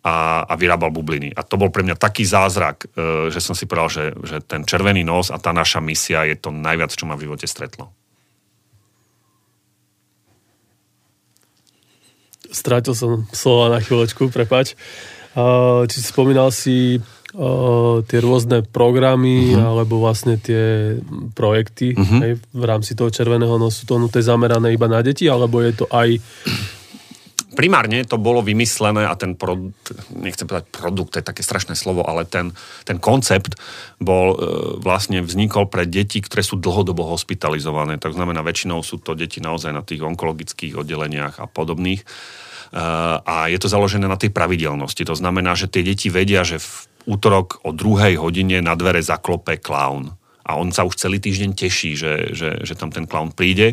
[0.02, 1.30] a, a vyrábal bubliny.
[1.38, 4.66] A to bol pre mňa taký zázrak, e, že som si povedal, že, že ten
[4.66, 7.94] červený nos a tá naša misia je to najviac, čo ma v živote stretlo.
[12.48, 14.72] Strátil som slova na chvíľočku, prepač.
[15.84, 16.96] Či spomínal si
[17.34, 19.74] uh, tie rôzne programy uh-huh.
[19.74, 20.96] alebo vlastne tie
[21.36, 22.20] projekty uh-huh.
[22.24, 25.84] hej, v rámci toho červeného nosu, to je zamerané iba na deti, alebo je to
[25.90, 26.22] aj
[27.58, 32.06] primárne to bolo vymyslené a ten produkt, nechcem povedať produkt, to je také strašné slovo,
[32.06, 32.54] ale ten,
[32.86, 33.58] ten koncept
[33.98, 37.98] bol, e, vlastne vznikol pre deti, ktoré sú dlhodobo hospitalizované.
[37.98, 42.06] Tak znamená, väčšinou sú to deti naozaj na tých onkologických oddeleniach a podobných.
[42.06, 42.06] E,
[43.26, 45.02] a je to založené na tej pravidelnosti.
[45.02, 49.56] To znamená, že tie deti vedia, že v útorok o druhej hodine na dvere zaklope
[49.56, 50.12] klaun.
[50.44, 53.72] A on sa už celý týždeň teší, že, že, že tam ten klaun príde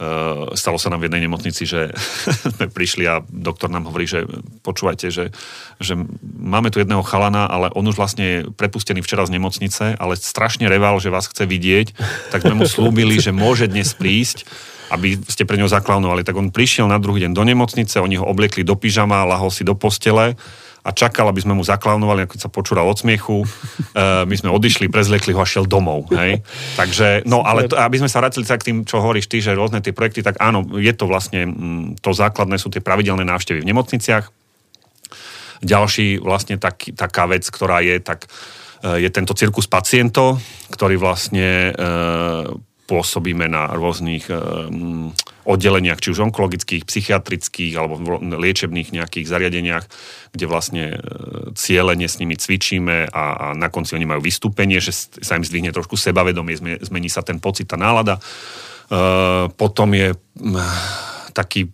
[0.00, 1.92] Uh, stalo sa nám v jednej nemocnici, že
[2.56, 4.24] sme prišli a doktor nám hovorí, že
[4.64, 5.28] počúvajte, že,
[5.76, 5.92] že
[6.24, 10.72] máme tu jedného chalana, ale on už vlastne je prepustený včera z nemocnice, ale strašne
[10.72, 11.92] reval, že vás chce vidieť,
[12.32, 14.48] tak sme mu slúbili, že môže dnes prísť
[14.90, 16.26] aby ste pre ňo zaklaunovali.
[16.26, 19.62] Tak on prišiel na druhý deň do nemocnice, oni ho obliekli do pyžama, lahol si
[19.62, 20.34] do postele
[20.80, 23.44] a čakal, aby sme mu zaklaunovali, ako sa počúral od smiechu.
[23.44, 26.08] Uh, my sme odišli, prezliekli ho a šiel domov.
[26.12, 26.40] Hej?
[26.80, 29.56] Takže, no ale to, aby sme sa vrátili sa k tým, čo hovoríš ty, že
[29.56, 33.60] rôzne tie projekty, tak áno, je to vlastne, mm, to základné sú tie pravidelné návštevy
[33.60, 34.32] v nemocniciach.
[35.60, 38.24] Ďalší vlastne tak, taká vec, ktorá je, tak
[38.80, 40.40] e, je tento cirkus paciento,
[40.72, 41.72] ktorý vlastne e,
[42.88, 44.26] pôsobíme na rôznych
[45.50, 49.84] oddeleniach, či už onkologických, psychiatrických alebo liečebných nejakých zariadeniach,
[50.30, 50.98] kde vlastne e,
[51.58, 55.74] cieľene s nimi cvičíme a, a na konci oni majú vystúpenie, že sa im zdvihne
[55.74, 58.16] trošku sebavedomie, zmení sa ten pocit, tá nálada.
[58.16, 58.22] E,
[59.50, 60.14] potom je
[61.34, 61.70] taký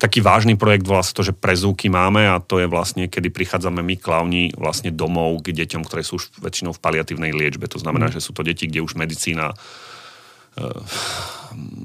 [0.00, 3.84] taký vážny projekt volá sa to, že prezúky máme a to je vlastne, kedy prichádzame
[3.84, 7.68] my klauni vlastne domov k deťom, ktoré sú už väčšinou v paliatívnej liečbe.
[7.68, 8.16] To znamená, mm.
[8.16, 9.52] že sú to deti, kde už medicína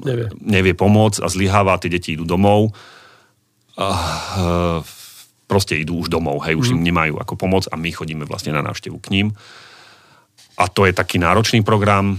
[0.05, 0.27] nevie.
[0.41, 2.71] nevie pomôcť a zlyháva, tie deti idú domov.
[3.75, 3.87] A,
[5.45, 6.73] proste idú už domov, hej, už mm.
[6.73, 9.27] im nemajú ako pomôcť a my chodíme vlastne na návštevu k ním.
[10.57, 12.17] A to je taký náročný program,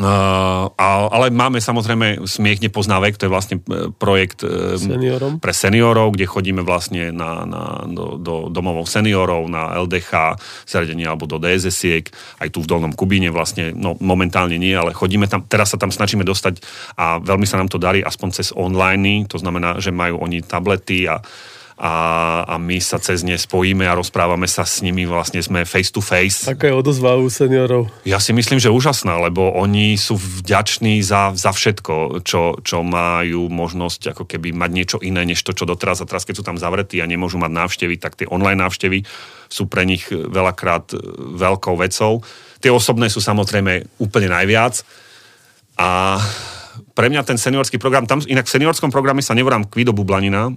[0.00, 0.72] Uh,
[1.12, 5.36] ale máme samozrejme Smiech nepozná vek, to je vlastne e, projekt e, Seniorom.
[5.36, 11.28] pre seniorov, kde chodíme vlastne na, na, do, do domovov seniorov, na LDH zariadenie alebo
[11.28, 12.08] do DSS-iek,
[12.40, 15.92] aj tu v Dolnom Kubíne vlastne, no momentálne nie, ale chodíme tam, teraz sa tam
[15.92, 16.64] snažíme dostať
[16.96, 21.12] a veľmi sa nám to darí aspoň cez online, to znamená, že majú oni tablety
[21.12, 21.20] a
[21.80, 21.94] a,
[22.44, 26.04] a my sa cez ne spojíme a rozprávame sa s nimi, vlastne sme face to
[26.04, 26.44] face.
[26.44, 27.88] Aká je odozva u seniorov?
[28.04, 33.48] Ja si myslím, že úžasná, lebo oni sú vďační za, za všetko, čo, čo majú
[33.48, 36.04] možnosť ako keby mať niečo iné, než to, čo doteraz.
[36.04, 39.08] A teraz, keď sú tam zavretí a nemôžu mať návštevy, tak tie online návštevy
[39.48, 42.20] sú pre nich veľakrát veľkou vecou.
[42.60, 44.84] Tie osobné sú samozrejme úplne najviac.
[45.80, 46.20] A
[46.92, 50.52] pre mňa ten seniorský program, tam inak v seniorskom programe sa nevorám Kvido Bublanina,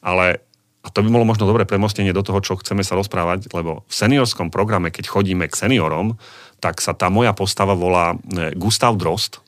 [0.00, 0.53] ale
[0.84, 3.94] a to by bolo možno dobré premostenie do toho, čo chceme sa rozprávať, lebo v
[3.94, 6.20] seniorskom programe, keď chodíme k seniorom,
[6.60, 9.40] tak sa tá moja postava volá e, Gustav Drost.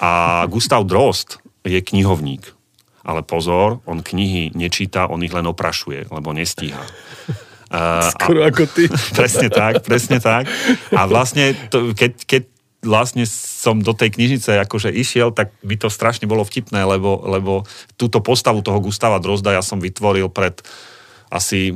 [0.00, 2.48] A Gustav Drost je knihovník.
[3.04, 6.84] Ale pozor, on knihy nečíta, on ich len oprašuje, lebo nestíha.
[8.16, 8.88] Skoro a, ako ty.
[9.20, 10.48] presne tak, presne tak.
[10.92, 12.42] A vlastne, to, keď, keď
[12.84, 13.24] vlastne
[13.58, 17.66] som do tej knižnice akože išiel, tak by to strašne bolo vtipné, lebo, lebo
[17.98, 20.62] túto postavu toho Gustava Drozda ja som vytvoril pred
[21.28, 21.74] asi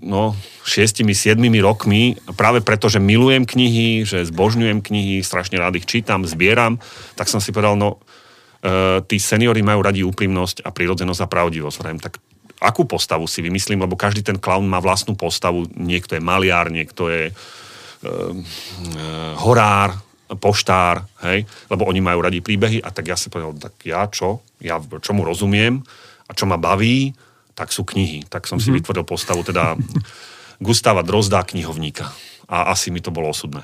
[0.00, 0.32] no,
[0.64, 6.24] šiestimi, siedmimi rokmi, práve preto, že milujem knihy, že zbožňujem knihy, strašne rád ich čítam,
[6.24, 6.80] zbieram,
[7.12, 8.00] tak som si povedal, no,
[8.64, 11.76] e, tí seniory majú radi úprimnosť a prírodzenosť a pravdivosť.
[11.76, 12.16] Vrajím, tak
[12.56, 17.12] akú postavu si vymyslím, lebo každý ten klaun má vlastnú postavu, niekto je maliar, niekto
[17.12, 17.32] je e,
[18.00, 18.12] e,
[19.36, 24.02] horár, poštár, hej, lebo oni majú radi príbehy a tak ja si povedal, tak ja
[24.10, 24.42] čo?
[24.58, 25.86] Ja čomu rozumiem
[26.26, 27.14] a čo ma baví,
[27.54, 28.26] tak sú knihy.
[28.26, 28.82] Tak som si mhm.
[28.82, 29.78] vytvoril postavu teda
[30.64, 32.10] Gustava Drozda, knihovníka.
[32.46, 33.62] A asi mi to bolo osudné.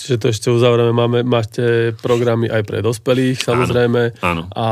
[0.00, 4.16] Čiže to ešte uzavrieme, máme, máte programy aj pre dospelých, samozrejme.
[4.24, 4.56] Áno, áno.
[4.56, 4.66] A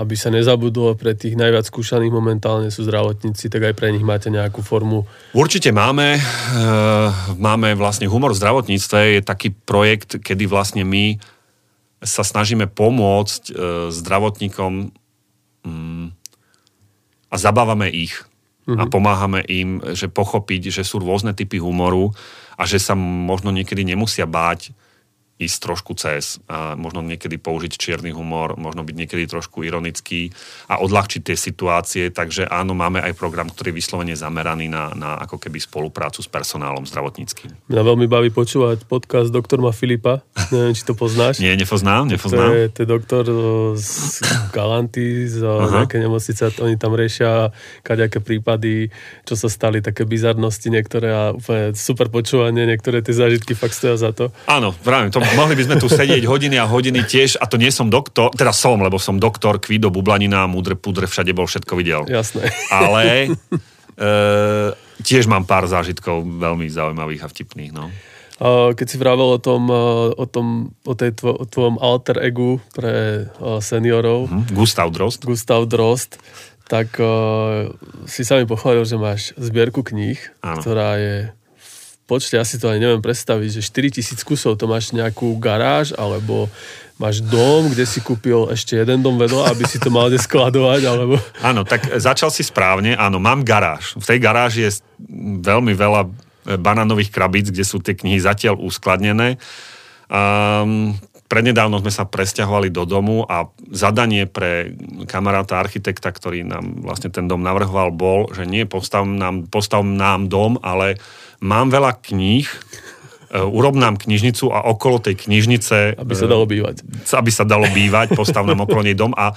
[0.00, 4.32] aby sa nezabudlo, pre tých najviac skúšaných momentálne sú zdravotníci, tak aj pre nich máte
[4.32, 5.04] nejakú formu.
[5.36, 6.16] Určite máme.
[6.16, 6.20] E,
[7.36, 11.20] máme vlastne Humor v zdravotníctve, je taký projekt, kedy vlastne my
[12.00, 13.52] sa snažíme pomôcť e,
[13.92, 14.96] zdravotníkom
[15.60, 16.06] mm,
[17.28, 18.16] a zabávame ich.
[18.64, 18.80] Mm-hmm.
[18.80, 18.90] A mhm.
[18.92, 22.16] pomáhame im, že pochopiť, že sú rôzne typy humoru
[22.56, 24.72] a že sa možno niekedy nemusia báť
[25.34, 30.30] ísť trošku cez a možno niekedy použiť čierny humor, možno byť niekedy trošku ironický
[30.70, 35.18] a odľahčiť tie situácie, takže áno, máme aj program, ktorý je vyslovene zameraný na, na
[35.18, 37.50] ako keby spoluprácu s personálom zdravotníckým.
[37.66, 40.22] Mňa veľmi baví počúvať podcast doktorma Filipa,
[40.54, 41.40] neviem, či to poznáš.
[41.42, 42.38] Nie, nepoznám, nepoznám.
[42.38, 43.24] To je, to je doktor
[43.74, 44.22] z
[44.54, 47.50] Galanty, z nejaké nemocnice, oni tam riešia
[47.82, 48.94] kaďaké prípady,
[49.26, 53.98] čo sa stali, také bizarnosti niektoré a úplne super počúvanie, niektoré tie zážitky fakt stoja
[53.98, 54.30] za to.
[54.46, 57.72] Áno, práve, to mohli by sme tu sedieť hodiny a hodiny tiež, a to nie
[57.72, 62.02] som doktor, teda som, lebo som doktor, Kvido, Bublanina, Múdre, Pudre, všade bol, všetko videl.
[62.04, 62.52] Jasné.
[62.68, 63.32] Ale
[63.96, 64.06] e,
[65.00, 67.88] tiež mám pár zážitkov veľmi zaujímavých a vtipných, no.
[68.74, 69.78] Keď si vravel o tom, e,
[70.18, 74.52] o, tom, o, tej tvo, o tvojom alter egu pre e, seniorov, Hm?
[74.52, 75.22] Gustav Drost.
[75.22, 76.18] Gustav Drost,
[76.64, 77.68] tak uh,
[78.08, 80.64] si sa mi pochválil, že máš zbierku kníh, Áno.
[80.64, 81.16] ktorá je
[82.04, 86.52] počte, asi to ani neviem predstaviť, že 4000 kusov, to máš nejakú garáž, alebo
[87.00, 90.82] máš dom, kde si kúpil ešte jeden dom vedľa, aby si to mal kde skladovať,
[90.86, 91.18] alebo...
[91.42, 92.94] Áno, tak začal si správne.
[92.94, 93.98] Áno, mám garáž.
[93.98, 94.70] V tej garáži je
[95.42, 96.08] veľmi veľa e,
[96.54, 99.42] banánových krabíc, kde sú tie knihy zatiaľ uskladnené.
[100.06, 100.94] Um,
[101.26, 104.76] prednedávno sme sa presťahovali do domu a zadanie pre
[105.10, 110.30] kamaráta architekta, ktorý nám vlastne ten dom navrhoval, bol, že nie postav nám, postav nám
[110.30, 111.00] dom, ale
[111.42, 116.84] mám veľa kníh, e, urob nám knižnicu a okolo tej knižnice Aby sa dalo bývať.
[117.14, 119.32] aby sa dalo bývať, postav nám okolo nej dom a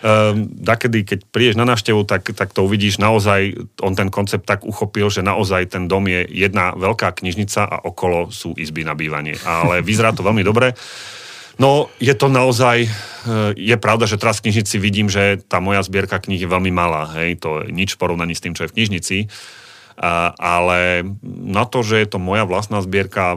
[0.00, 4.64] um, dakedy, keď prídeš na návštevu, tak, tak to uvidíš naozaj, on ten koncept tak
[4.64, 9.36] uchopil, že naozaj ten dom je jedna veľká knižnica a okolo sú izby na bývanie.
[9.44, 10.72] Ale vyzerá to veľmi dobre.
[11.60, 12.90] No, je to naozaj, e,
[13.52, 17.04] je pravda, že teraz v knižnici vidím, že tá moja zbierka kníh je veľmi malá,
[17.20, 19.16] hej, to je nič v porovnaní s tým, čo je v knižnici,
[20.40, 23.36] ale na to, že je to moja vlastná zbierka,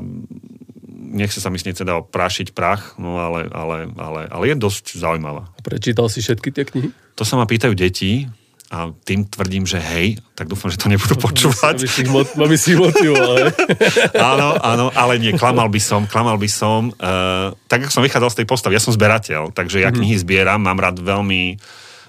[1.14, 4.98] nechce sa mi s nej teda prášiť prach, no ale, ale, ale, ale je dosť
[4.98, 5.52] zaujímavá.
[5.62, 6.90] Prečítal si všetky tie knihy?
[7.20, 8.26] To sa ma pýtajú deti
[8.74, 11.86] a tým tvrdím, že hej, tak dúfam, že to nebudú počúvať.
[11.86, 13.38] Aby si aby motivoval.
[14.34, 16.90] áno, áno, ale nie, klamal by som, klamal by som.
[16.98, 20.66] Uh, tak, ako som vychádzal z tej postavy, ja som zberateľ, takže ja knihy zbieram,
[20.66, 21.62] mám rád veľmi,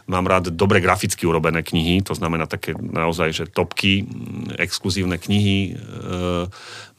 [0.04, 4.04] mám rád dobre graficky urobené knihy, to znamená také naozaj, že topky,
[4.60, 5.74] exkluzívne knihy.
[5.74, 6.46] Uh,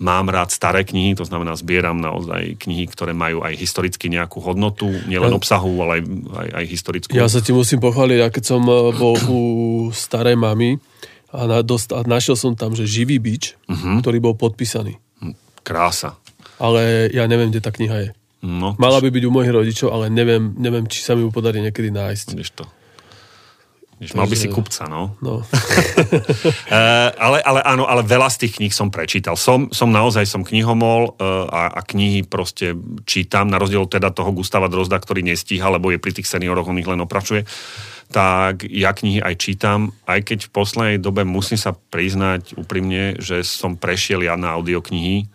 [0.01, 4.89] mám rád staré knihy, to znamená zbieram naozaj knihy, ktoré majú aj historicky nejakú hodnotu,
[5.05, 7.11] nielen Ja- obsahu, ale aj, aj, aj historickú.
[7.13, 9.41] Ja sa ti musím pochváliť, a keď som eh, bol u
[9.93, 10.81] starej mamy
[11.29, 14.01] a, na, dost, a našiel som tam, že živý bič, uh-huh.
[14.01, 14.97] ktorý bol podpísaný.
[15.21, 16.17] Hm, Krása.
[16.55, 18.09] Ale ja neviem, kde tá kniha je.
[18.45, 21.65] No, Mala by byť u mojich rodičov, ale neviem, neviem či sa mi ju podarí
[21.65, 22.27] niekedy nájsť.
[22.37, 22.65] Vidíš to.
[23.95, 25.15] Vidíš, mal by si kupca, no.
[25.23, 25.39] No.
[25.39, 29.39] Uh, ale, ale áno, ale veľa z tých kníh som prečítal.
[29.39, 32.75] Som, som naozaj som knihomol uh, a, a knihy proste
[33.08, 36.75] čítam, na rozdiel teda toho Gustava Drozda, ktorý nestíha, lebo je pri tých senioroch, on
[36.75, 37.47] ich len opračuje.
[38.12, 43.47] Tak ja knihy aj čítam, aj keď v poslednej dobe musím sa priznať úprimne, že
[43.47, 45.25] som prešiel ja na audioknihy,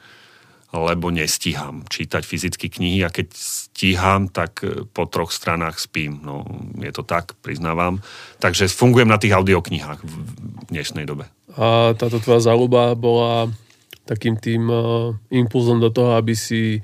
[0.70, 6.22] lebo nestíham čítať fyzicky knihy a keď stíham, tak e, po troch stranách spím.
[6.22, 6.46] No,
[6.78, 7.98] je to tak, priznávam.
[8.38, 10.12] Takže fungujem na tých audioknihách v
[10.70, 11.26] dnešnej dobe.
[11.58, 13.50] A táto tvoja záľuba bola
[14.06, 16.82] takým tým uh, impulzom do toho, aby si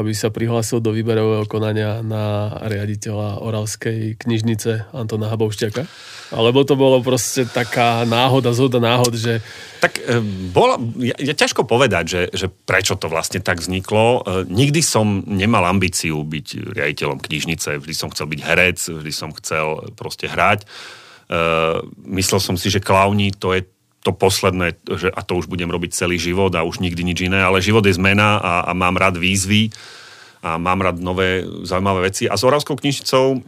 [0.00, 5.82] aby sa prihlásil do výberového konania na riaditeľa Oravskej knižnice Antona Habovšťaka?
[6.30, 9.42] Alebo to bolo proste taká náhoda, zhoda náhod, že
[9.82, 10.22] Tak e,
[10.54, 14.04] bola, je, je ťažko povedať, že, že prečo to vlastne tak vzniklo.
[14.06, 19.34] E, nikdy som nemal ambíciu byť riaditeľom knižnice, vždy som chcel byť herec, vždy som
[19.34, 20.62] chcel proste hrať.
[20.62, 20.66] E,
[22.14, 23.66] myslel som si, že klauni to je
[24.00, 27.44] to posledné, že, a to už budem robiť celý život a už nikdy nič iné,
[27.44, 29.68] ale život je zmena a, a mám rád výzvy
[30.40, 32.24] a mám rád nové zaujímavé veci.
[32.24, 33.44] A s Oravskou knižnicou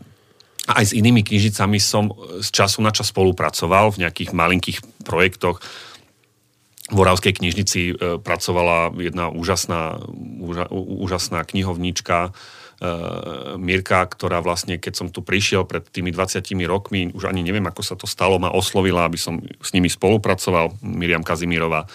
[0.68, 5.58] a aj s inými knižnicami som z času na čas spolupracoval v nejakých malinkých projektoch.
[6.92, 9.98] V Oravskej knižnici e, pracovala jedna úžasná,
[10.38, 12.36] úža, úžasná knihovníčka
[13.62, 17.82] Mirka, ktorá vlastne, keď som tu prišiel pred tými 20 rokmi, už ani neviem, ako
[17.84, 21.86] sa to stalo, ma oslovila, aby som s nimi spolupracoval, Miriam Kazimírová.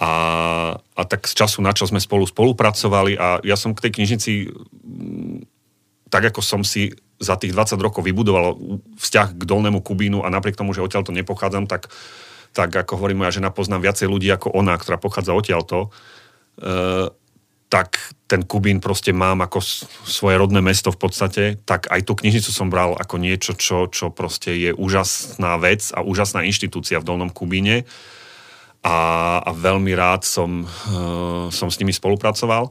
[0.00, 0.12] A,
[0.80, 4.32] a tak z času na čas sme spolu spolupracovali a ja som k tej knižnici
[6.12, 8.60] tak ako som si za tých 20 rokov vybudoval
[9.00, 11.88] vzťah k Dolnému Kubínu a napriek tomu, že odtiaľto nepochádzam, tak,
[12.52, 15.88] tak ako hovorí moja žena, poznám viacej ľudí ako ona, ktorá pochádza odtiaľto,
[16.60, 17.08] e,
[17.72, 17.96] tak
[18.28, 19.64] ten Kubín proste mám ako
[20.04, 24.12] svoje rodné mesto v podstate, tak aj tú knižnicu som bral ako niečo, čo, čo
[24.12, 27.88] proste je úžasná vec a úžasná inštitúcia v Dolnom Kubíne
[28.84, 28.96] a,
[29.40, 32.68] a veľmi rád som, e, som s nimi spolupracoval.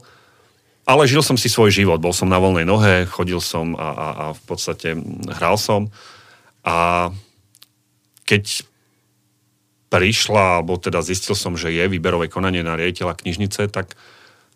[0.86, 4.08] Ale žil som si svoj život, bol som na voľnej nohe, chodil som a, a,
[4.14, 4.94] a v podstate
[5.34, 5.90] hral som.
[6.62, 7.10] A
[8.22, 8.62] keď
[9.90, 13.98] prišla, alebo teda zistil som, že je výberové konanie na riaditeľa knižnice, tak,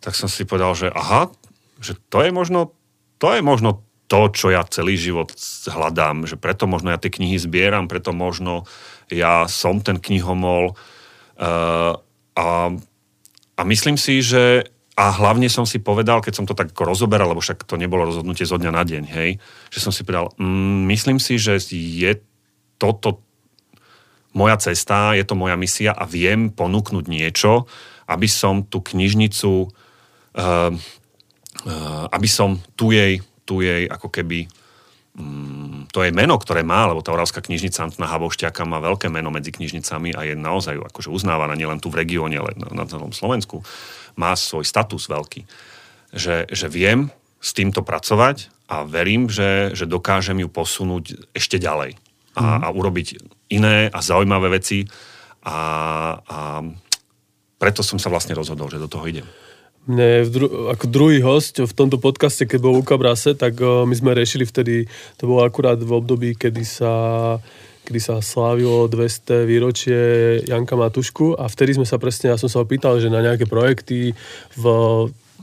[0.00, 1.32] tak som si povedal, že aha,
[1.80, 2.72] že to je možno,
[3.20, 5.34] to je možno to, čo ja celý život
[5.66, 8.64] hľadám, že preto možno ja tie knihy zbieram, preto možno
[9.10, 10.78] ja som ten knihomol.
[11.36, 11.98] Uh,
[12.38, 12.70] a,
[13.58, 17.44] a myslím si, že a hlavne som si povedal, keď som to tak rozoberal, lebo
[17.44, 19.30] však to nebolo rozhodnutie zo dňa na deň, hej,
[19.68, 22.16] že som si povedal, mm, myslím si, že je
[22.80, 23.20] toto
[24.32, 27.68] moja cesta, je to moja misia a viem ponúknuť niečo,
[28.08, 29.68] aby som tú knižnicu,
[32.12, 33.18] aby som tu jej,
[33.48, 34.46] tu jej ako keby
[35.16, 39.32] um, to je meno, ktoré má, lebo tá Oravská knižnica Antona Habovšťaka má veľké meno
[39.32, 43.10] medzi knižnicami a je naozaj akože uznávaná nielen tu v regióne, ale na, na celom
[43.16, 43.64] Slovensku
[44.20, 45.48] má svoj status veľký.
[46.12, 47.10] Že, že viem
[47.40, 51.96] s týmto pracovať a verím, že, že dokážem ju posunúť ešte ďalej
[52.36, 52.60] a, mm.
[52.62, 53.06] a urobiť
[53.52, 54.84] iné a zaujímavé veci
[55.46, 55.58] a,
[56.18, 56.38] a
[57.56, 59.26] preto som sa vlastne rozhodol, že do toho idem.
[59.86, 63.94] Mne dru- ako druhý host v tomto podcaste, keď bol Luka Brase, tak uh, my
[63.94, 66.94] sme riešili vtedy, to bolo akurát v období, kedy sa
[67.86, 69.98] kedy sa slávilo 200 výročie
[70.42, 74.10] Janka Matušku a vtedy sme sa presne, ja som sa opýtal, že na nejaké projekty
[74.58, 74.64] v,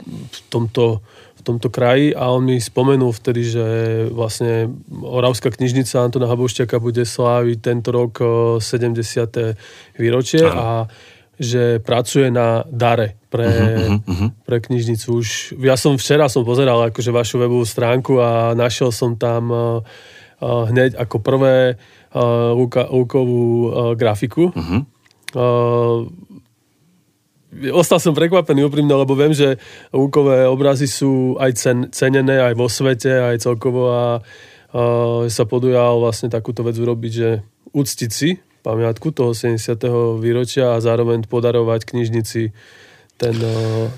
[0.04, 1.00] v tomto
[1.34, 3.66] v tomto kraji a on mi spomenul vtedy, že
[4.08, 8.16] vlastne Oravská knižnica Antona Habovšťaka bude sláviť tento rok
[8.64, 9.52] 70.
[10.00, 10.56] výročie Aha.
[10.56, 10.66] a
[11.38, 14.28] že pracuje na dare pre, uh-huh, uh-huh.
[14.46, 15.06] pre knižnicu.
[15.18, 15.28] Už,
[15.58, 19.82] ja som včera som pozeral akože vašu webovú stránku a našiel som tam uh,
[20.40, 24.54] hneď ako prvé uh, Luka, Lukovú uh, grafiku.
[24.54, 24.80] Uh-huh.
[25.34, 26.06] Uh,
[27.74, 29.58] ostal som prekvapený úprimne, lebo viem, že
[29.90, 35.98] Lukové obrazy sú aj cen, cenené aj vo svete, aj celkovo a uh, sa podujal
[35.98, 37.42] vlastne takúto vec urobiť, že
[37.74, 39.76] uctiť si pamiatku toho 70.
[40.16, 42.56] výročia a zároveň podarovať knižnici
[43.14, 43.36] ten,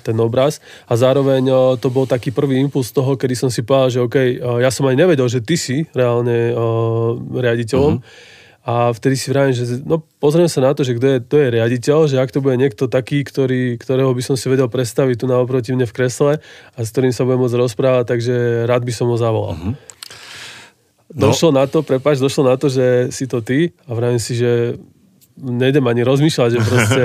[0.04, 0.60] ten obraz.
[0.90, 1.48] A zároveň
[1.80, 4.16] to bol taký prvý impuls toho, kedy som si povedal, že OK,
[4.60, 6.52] ja som aj nevedel, že ty si reálne
[7.32, 8.02] riaditeľom.
[8.02, 8.34] Mm-hmm.
[8.66, 11.54] A vtedy si vravím, že no, pozriem sa na to, že kto je, to je
[11.54, 15.30] riaditeľ, že ak to bude niekto taký, ktorý, ktorého by som si vedel predstaviť tu
[15.30, 16.42] na oproti mne v kresle
[16.74, 19.54] a s ktorým sa budem môcť rozprávať, takže rád by som ho zavolal.
[19.54, 19.95] Mm-hmm.
[21.14, 21.30] No.
[21.30, 24.74] Došlo na to, prepáč, došlo na to, že si to ty a vravím si, že
[25.38, 27.04] nejdem ani rozmýšľať, že proste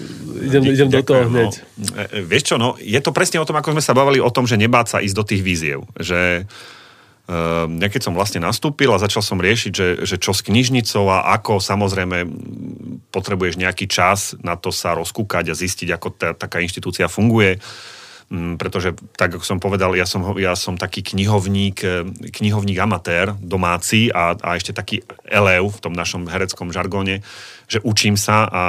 [0.50, 1.52] idem, idem do toho hneď.
[1.78, 4.18] No, e, e, vieš čo, no, je to presne o tom, ako sme sa bavili
[4.18, 5.86] o tom, že nebáť sa ísť do tých víziev.
[5.94, 6.48] Že
[7.30, 11.30] uh, keď som vlastne nastúpil a začal som riešiť, že, že čo s knižnicou a
[11.38, 12.26] ako samozrejme
[13.14, 17.95] potrebuješ nejaký čas na to sa rozkúkať a zistiť, ako tá, taká inštitúcia funguje, Mm,
[18.58, 22.02] pretože, tak ako som povedal, ja som, ja som taký knihovník, e,
[22.34, 27.22] knihovník amatér, domáci a, a ešte taký elev v tom našom hereckom žargóne,
[27.70, 28.62] že učím sa a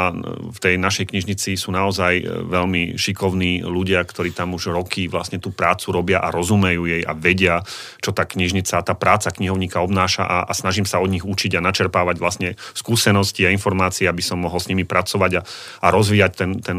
[0.53, 5.41] v tej našej knižnici sú naozaj e, veľmi šikovní ľudia, ktorí tam už roky vlastne
[5.41, 7.65] tú prácu robia a rozumejú jej a vedia,
[7.97, 11.65] čo tá knižnica, tá práca knihovníka obnáša a, a snažím sa od nich učiť a
[11.65, 15.41] načerpávať vlastne skúsenosti a informácie, aby som mohol s nimi pracovať a,
[15.81, 16.77] a rozvíjať ten, ten,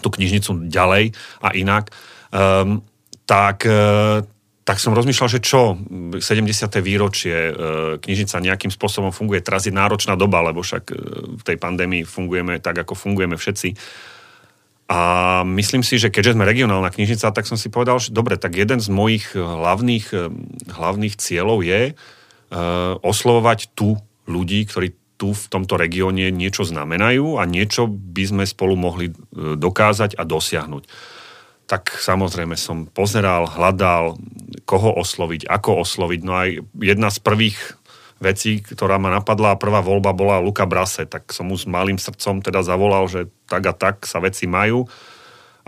[0.00, 1.12] tú knižnicu ďalej
[1.44, 1.92] a inak,
[2.32, 2.82] um,
[3.28, 4.24] tak, uh,
[4.66, 5.78] tak som rozmýšľal, že čo,
[6.18, 6.20] 70.
[6.82, 7.54] výročie, uh,
[8.02, 9.44] knižnica nejakým spôsobom funguje.
[9.44, 10.96] Teraz je náročná doba, lebo však uh,
[11.38, 13.76] v tej pandémii fungujeme tak, ako fungujeme všetci.
[14.90, 15.00] A
[15.46, 18.82] myslím si, že keďže sme regionálna knižnica, tak som si povedal, že dobre, tak jeden
[18.82, 20.34] z mojich hlavných,
[20.66, 23.94] hlavných cieľov je uh, oslovovať tu
[24.26, 29.14] ľudí, ktorí tu v tomto regióne niečo znamenajú a niečo by sme spolu mohli e,
[29.60, 30.88] dokázať a dosiahnuť.
[31.68, 34.16] Tak samozrejme som pozeral, hľadal,
[34.64, 36.20] koho osloviť, ako osloviť.
[36.24, 36.48] No aj
[36.80, 37.60] jedna z prvých
[38.16, 42.40] vecí, ktorá ma napadla, prvá voľba bola Luka Brase, tak som mu s malým srdcom
[42.40, 44.88] teda zavolal, že tak a tak sa veci majú.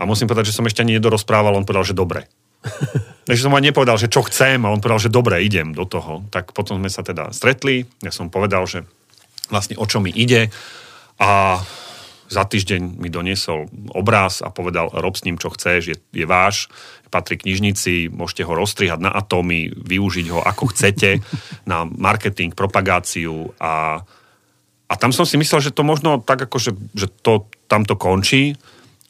[0.01, 2.25] A musím povedať, že som ešte ani nedorozprával, on povedal, že dobre.
[3.29, 6.25] Takže som ani nepovedal, že čo chcem a on povedal, že dobre, idem do toho.
[6.33, 8.89] Tak potom sme sa teda stretli, ja som povedal, že
[9.51, 10.51] vlastne o čo mi ide.
[11.19, 11.59] A
[12.33, 16.65] za týždeň mi doniesol obraz a povedal, rob s ním, čo chceš, je, je váš,
[17.13, 21.21] patrí knižnici, môžete ho rozstrihať na atómy, využiť ho ako chcete
[21.69, 24.01] na marketing, propagáciu a,
[24.89, 28.57] a tam som si myslel, že to možno tak ako, že, že to tamto končí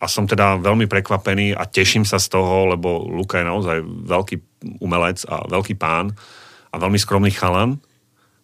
[0.04, 4.36] a som teda veľmi prekvapený a teším sa z toho, lebo Luka je naozaj veľký
[4.84, 6.12] umelec a veľký pán
[6.72, 7.80] a veľmi skromný chalan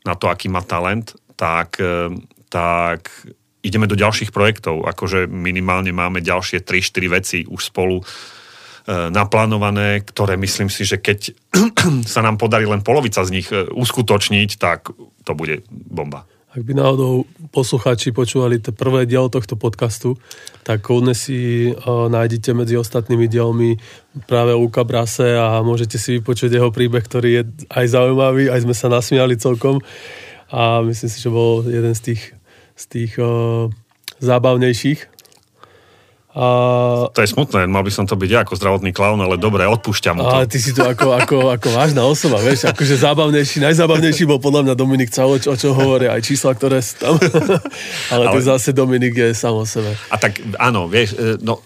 [0.07, 2.11] na to, aký má talent tak, e,
[2.51, 3.07] tak
[3.63, 4.83] ideme do ďalších projektov.
[4.83, 8.05] Akože minimálne máme ďalšie 3-4 veci už spolu e,
[9.07, 11.31] naplánované, ktoré myslím si, že keď
[12.13, 14.91] sa nám podarí len polovica z nich e, uskutočniť, tak
[15.23, 16.27] to bude bomba.
[16.49, 20.17] Ak by náhodou poslucháči počúvali to prvé dielo tohto podcastu,
[20.65, 23.77] tak kľudne si nájdete medzi ostatnými dielmi
[24.25, 28.73] práve Luka Brase a môžete si vypočuť jeho príbeh, ktorý je aj zaujímavý, aj sme
[28.73, 29.77] sa nasmiali celkom
[30.49, 32.23] a myslím si, že bol jeden z tých,
[32.73, 33.69] z tých uh,
[34.17, 35.21] zábavnejších.
[36.29, 36.45] A,
[37.09, 40.21] To je smutné, mal by som to byť ja ako zdravotný klaun, ale dobre, odpúšťam
[40.21, 40.53] mu ale to.
[40.53, 44.73] ty si to ako, ako, ako vážna osoba, vieš, akože zábavnejší, najzábavnejší bol podľa mňa
[44.77, 47.13] Dominik Calo, o čo hovoria aj čísla, ktoré sú tam.
[48.13, 49.89] ale, ale to Ale- zase Dominik je sám o sebe.
[50.13, 51.65] A tak áno, vieš, e, no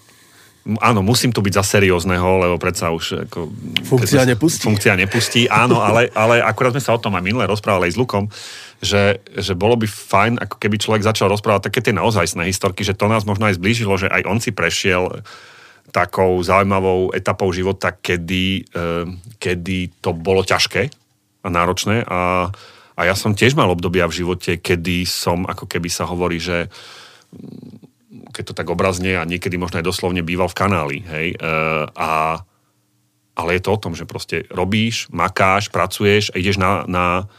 [0.80, 3.52] áno, musím tu byť za seriózneho, lebo predsa už ako...
[3.84, 4.64] Funkcia nepustí.
[4.64, 8.00] Funkcia nepustí, áno, ale, ale akurát sme sa o tom aj minule rozprávali aj s
[8.00, 8.32] Lukom,
[8.82, 12.96] že, že bolo by fajn, ako keby človek začal rozprávať také tie naozajstné historky, že
[12.96, 15.22] to nás možno aj zblížilo, že aj on si prešiel
[15.94, 18.82] takou zaujímavou etapou života, kedy, e,
[19.38, 20.90] kedy to bolo ťažké
[21.44, 22.02] a náročné.
[22.08, 22.50] A,
[22.98, 26.66] a ja som tiež mal obdobia v živote, kedy som, ako keby sa hovorí, že
[28.34, 31.46] keď to tak obrazne a niekedy možno aj doslovne býval v kanáli, hej, e,
[31.94, 32.42] a,
[33.34, 37.30] ale je to o tom, že proste robíš, makáš, pracuješ a ideš na, na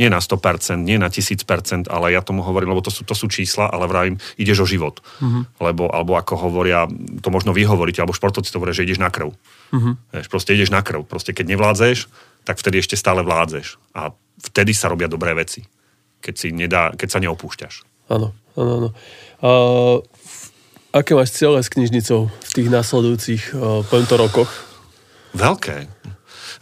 [0.00, 3.28] nie na 100%, nie na 1000%, ale ja tomu hovorím, lebo to sú, to sú
[3.28, 5.04] čísla, ale vravím, ideš o život.
[5.20, 5.42] Mm-hmm.
[5.60, 6.88] Lebo, alebo ako hovoria,
[7.20, 9.36] to možno vy hovoríte, alebo športovci to hovoria, že ideš na krv.
[9.72, 9.94] Mm-hmm.
[10.16, 11.04] Vieš, proste ideš na krv.
[11.04, 12.08] Proste keď nevládzeš,
[12.48, 13.76] tak vtedy ešte stále vládzeš.
[13.92, 15.62] A vtedy sa robia dobré veci.
[16.22, 17.84] Keď, si nedá, keď sa neopúšťaš.
[18.08, 18.88] Áno, áno, áno.
[19.42, 19.50] A,
[21.02, 24.50] aké máš cieľe s knižnicou v tých nasledujúcich uh, poviem to rokoch?
[25.34, 25.90] Veľké.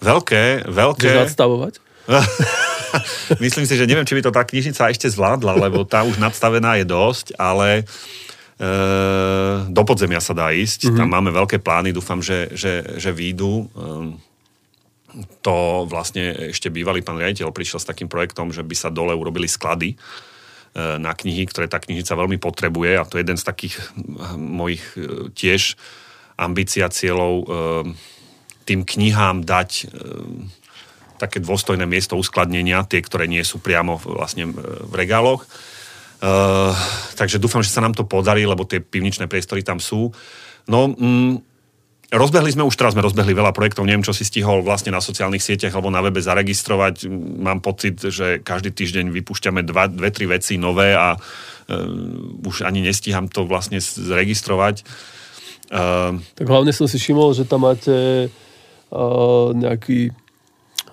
[0.01, 1.09] Veľké, veľké.
[1.13, 1.75] Chceš nadstavovať?
[3.45, 6.79] Myslím si, že neviem, či by to tá knižnica ešte zvládla, lebo tá už nadstavená
[6.81, 7.85] je dosť, ale e,
[9.69, 10.89] do podzemia sa dá ísť.
[10.89, 10.99] Mm-hmm.
[10.99, 13.67] Tam máme veľké plány, dúfam, že, že, že výjdu.
[13.71, 14.31] E,
[15.43, 19.51] to vlastne ešte bývalý pán riaditeľ prišiel s takým projektom, že by sa dole urobili
[19.51, 19.97] sklady e,
[21.03, 24.85] na knihy, ktoré tá knižnica veľmi potrebuje a to je jeden z takých hm, mojich
[24.95, 25.75] e, tiež
[26.39, 27.47] ambícia cieľov e,
[28.71, 29.91] tým knihám dať
[31.21, 34.53] také dôstojné miesto uskladnenia, tie, ktoré nie sú priamo vlastne e,
[34.89, 35.45] v regáloch.
[36.21, 36.77] Uh,
[37.17, 40.13] takže dúfam, že sa nám to podarí, lebo tie pivničné priestory tam sú.
[40.69, 41.41] No, mm,
[42.13, 45.41] rozbehli sme, už teraz sme rozbehli veľa projektov, neviem, čo si stihol vlastne na sociálnych
[45.41, 47.09] sieťach alebo na webe zaregistrovať.
[47.09, 52.69] Mm, Mám pocit, že každý týždeň vypúšťame dva, dve, tri veci nové a uh, už
[52.69, 54.85] ani nestíham to vlastne zregistrovať.
[55.73, 58.29] Uh, Tak hlavne som si všimol, že tam máte
[58.93, 60.13] uh, nejaký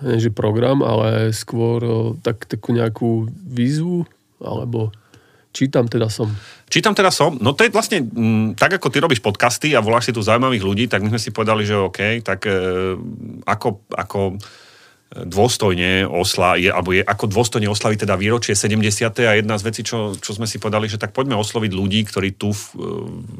[0.02, 4.06] že program, ale skôr tak, takú nejakú výzvu,
[4.38, 4.94] alebo
[5.50, 6.30] čítam teda som.
[6.68, 10.10] Čítam teda som, no to je vlastne, m, tak ako ty robíš podcasty a voláš
[10.10, 12.94] si tu zaujímavých ľudí, tak my sme si povedali, že OK, tak e,
[13.48, 14.38] ako, ako
[15.08, 19.08] dôstojne osla, je, alebo je, ako dôstojne oslaviť teda výročie 70.
[19.24, 22.36] a jedna z vecí, čo, čo sme si povedali, že tak poďme osloviť ľudí, ktorí
[22.36, 22.78] tu v, e,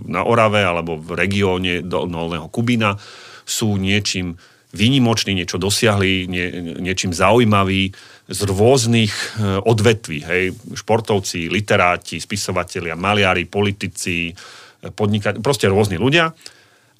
[0.08, 2.96] na Orave alebo v regióne Dolného Kubína
[3.44, 4.40] sú niečím
[4.72, 6.46] výnimoční, niečo dosiahli, nie,
[6.84, 7.92] niečím zaujímaví
[8.28, 14.36] z rôznych e, odvetví, hej, športovci, literáti, spisovatelia, maliari, politici,
[14.84, 16.36] podnikať, proste rôzni ľudia.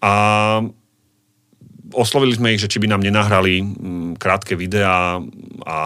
[0.01, 0.12] A
[1.93, 5.21] oslovili sme ich, že či by nám nenahrali mm, krátke videá
[5.69, 5.77] a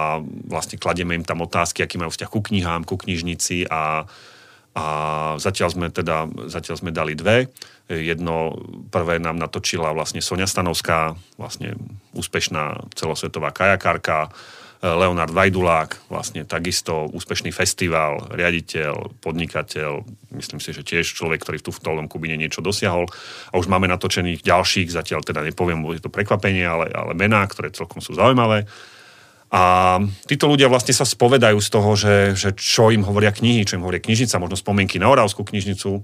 [0.46, 4.06] vlastne kladieme im tam otázky, aký majú vzťah ku knihám, ku knižnici a,
[4.72, 4.86] a
[5.36, 7.52] zatiaľ sme teda, zatiaľ sme dali dve.
[7.92, 8.56] Jedno
[8.88, 11.76] prvé nám natočila vlastne Sonia Stanovská, vlastne
[12.16, 14.32] úspešná celosvetová kajakárka,
[14.82, 20.02] Leonard Vajdulák, vlastne takisto úspešný festival, riaditeľ, podnikateľ,
[20.34, 23.06] myslím si, že tiež človek, ktorý tu v Dolnom Kubine niečo dosiahol.
[23.54, 27.70] A už máme natočených ďalších, zatiaľ teda nepoviem, bude to prekvapenie, ale, ale mená, ktoré
[27.70, 28.66] celkom sú zaujímavé.
[29.52, 33.76] A títo ľudia vlastne sa spovedajú z toho, že, že čo im hovoria knihy, čo
[33.76, 36.00] im hovoria knižnica, možno spomienky na Oravskú knižnicu.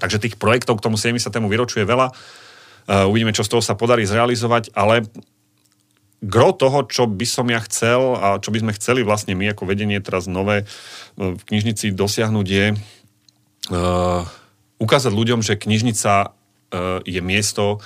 [0.00, 1.20] Takže tých projektov k tomu 70.
[1.52, 2.08] výročiu je veľa.
[2.88, 5.04] Uh, uvidíme, čo z toho sa podarí zrealizovať, ale
[6.24, 9.68] gro toho, čo by som ja chcel a čo by sme chceli vlastne my ako
[9.68, 14.24] vedenie teraz nové uh, v knižnici dosiahnuť je uh,
[14.80, 17.84] ukázať ľuďom, že knižnica uh, je miesto,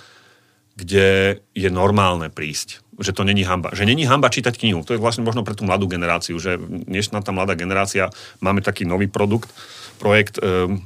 [0.78, 2.85] kde je normálne prísť.
[2.96, 3.76] Že to není hamba.
[3.76, 4.80] Že není hamba čítať knihu.
[4.88, 8.08] To je vlastne možno pre tú mladú generáciu, že dnešná tá mladá generácia,
[8.40, 9.52] máme taký nový produkt,
[10.00, 10.80] projekt, um,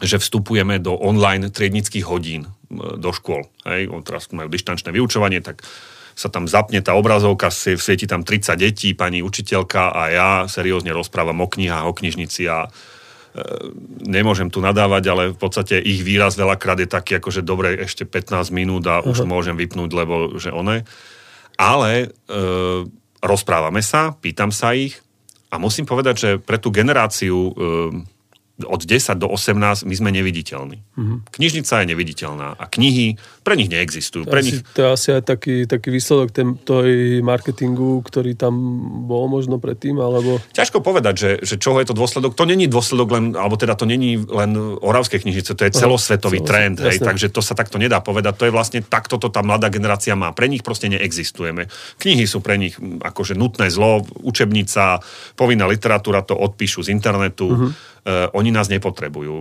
[0.00, 2.50] že vstupujeme do online triednických hodín e,
[2.96, 3.44] do škôl.
[3.68, 5.60] Hej, teraz majú dištančné vyučovanie, tak
[6.16, 11.38] sa tam zapne tá obrazovka, svieti tam 30 detí, pani učiteľka a ja seriózne rozprávam
[11.40, 12.68] o knihách, o knižnici a e,
[14.08, 18.08] nemôžem tu nadávať, ale v podstate ich výraz veľakrát je taký, ako že dobre, ešte
[18.08, 20.84] 15 minút a už môžem vypnúť, lebo že one.
[21.60, 22.38] Ale e,
[23.20, 24.96] rozprávame sa, pýtam sa ich
[25.52, 27.52] a musím povedať, že pre tú generáciu e,
[28.66, 30.78] od 10 do 18 my sme neviditeľní.
[30.96, 31.18] Mm-hmm.
[31.32, 34.28] Knižnica je neviditeľná a knihy pre nich neexistujú.
[34.28, 34.60] Pre asi, nich...
[34.76, 38.54] To je asi aj taký, taký výsledok ten, tej marketingu, ktorý tam
[39.08, 40.38] bol možno predtým, alebo...
[40.52, 42.36] Ťažko povedať, že, že čoho je to dôsledok.
[42.36, 46.48] To není dôsledok len, alebo teda to není len Oravské knižnice, to je celosvetový Aha,
[46.48, 48.36] trend, hej, takže to sa takto nedá povedať.
[48.36, 50.32] To je vlastne takto to tá mladá generácia má.
[50.36, 51.68] Pre nich proste neexistujeme.
[52.00, 55.00] Knihy sú pre nich akože nutné zlo, učebnica,
[55.34, 57.48] povinná literatúra to odpíšu z internetu.
[57.48, 59.34] Mm-hmm oni nás nepotrebujú.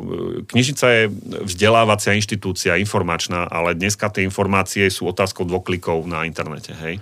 [0.51, 1.03] Knižnica je
[1.47, 6.75] vzdelávacia inštitúcia, informačná, ale dneska tie informácie sú otázkou dvoch klikov na internete.
[6.75, 6.99] Hej?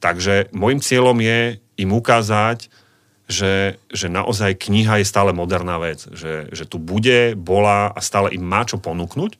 [0.00, 2.72] Takže môjim cieľom je im ukázať,
[3.26, 6.06] že, že naozaj kniha je stále moderná vec.
[6.06, 9.34] Že, že tu bude, bola a stále im má čo ponúknuť.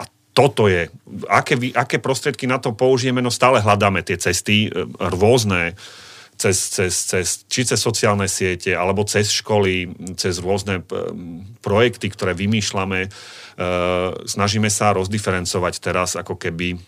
[0.00, 0.88] A toto je.
[1.28, 3.20] Aké, aké prostriedky na to použijeme?
[3.20, 5.76] No stále hľadáme tie cesty e, rôzne
[6.36, 10.82] cez, cez, cez, či cez sociálne siete, alebo cez školy, cez rôzne
[11.62, 13.00] projekty, ktoré vymýšľame.
[13.06, 13.08] E,
[14.26, 16.78] snažíme sa rozdiferencovať teraz ako keby e,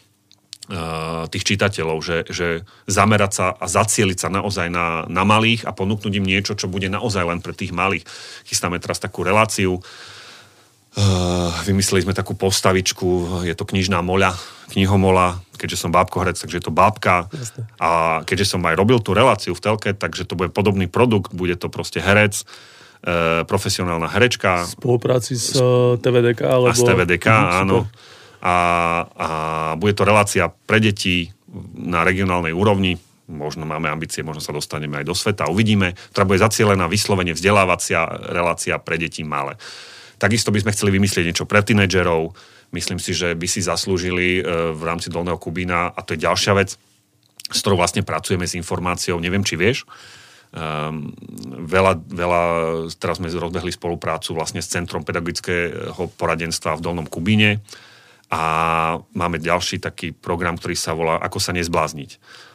[1.31, 2.49] tých čitateľov, že, že
[2.91, 6.91] zamerať sa a zacieliť sa naozaj na, na malých a ponúknuť im niečo, čo bude
[6.91, 8.05] naozaj len pre tých malých.
[8.45, 10.16] Chystáme teraz takú reláciu, Uh,
[11.69, 14.33] vymysleli sme takú postavičku, je to knižná moľa,
[14.73, 17.29] knihomola, keďže som bábkohrec, takže je to bábka.
[17.33, 17.69] Jasne.
[17.77, 21.57] A keďže som aj robil tú reláciu v telke, takže to bude podobný produkt, bude
[21.61, 24.65] to proste herec, uh, profesionálna herečka.
[24.65, 26.41] V spolupráci s uh, TVDK?
[26.49, 26.73] Alebo...
[26.73, 27.79] A s TVDK, uh, áno.
[28.41, 28.57] A,
[29.17, 29.29] a
[29.77, 31.29] bude to relácia pre deti
[31.77, 36.41] na regionálnej úrovni, možno máme ambície, možno sa dostaneme aj do sveta, uvidíme, ktorá bude
[36.41, 39.59] zacielená vyslovene vzdelávacia relácia pre deti malé.
[40.17, 42.33] Takisto by sme chceli vymyslieť niečo pre tínedžerov.
[42.73, 46.53] Myslím si, že by si zaslúžili e, v rámci Dolného Kubína, a to je ďalšia
[46.57, 46.75] vec,
[47.47, 49.85] s ktorou vlastne pracujeme s informáciou, neviem, či vieš,
[50.57, 51.11] Um,
[51.69, 52.43] veľa, veľa,
[52.97, 57.61] teraz sme rozbehli spoluprácu vlastne s Centrom pedagogického poradenstva v Dolnom Kubíne
[58.31, 58.43] a
[59.13, 62.11] máme ďalší taký program, ktorý sa volá Ako sa nezblázniť.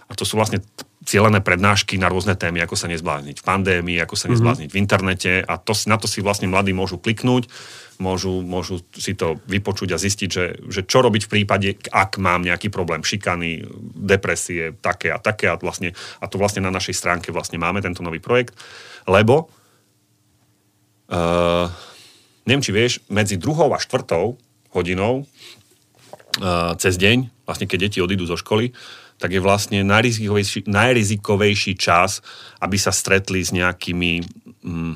[0.07, 0.63] A to sú vlastne
[1.01, 4.31] cielené prednášky na rôzne témy, ako sa nezblázniť v pandémii, ako sa mhm.
[4.37, 4.81] nezblázniť mm-hmm.
[4.81, 7.49] v internete a to, na to si vlastne mladí môžu kliknúť,
[7.97, 12.41] môžu, môžu si to vypočuť a zistiť, že, že čo robiť v prípade, ak mám
[12.45, 13.65] nejaký problém šikany,
[13.97, 18.01] depresie, také a také a, vlastne, a to vlastne na našej stránke vlastne máme tento
[18.01, 18.57] nový projekt,
[19.05, 19.49] lebo
[21.09, 21.69] uh,
[22.49, 24.37] neviem, či vieš, medzi druhou a štvrtou
[24.73, 25.25] hodinou
[26.41, 28.73] uh, cez deň, vlastne keď deti odídu zo školy,
[29.21, 32.25] tak je vlastne najrizikovejší, najrizikovejší čas,
[32.57, 34.25] aby sa stretli s nejakými,
[34.65, 34.93] hm,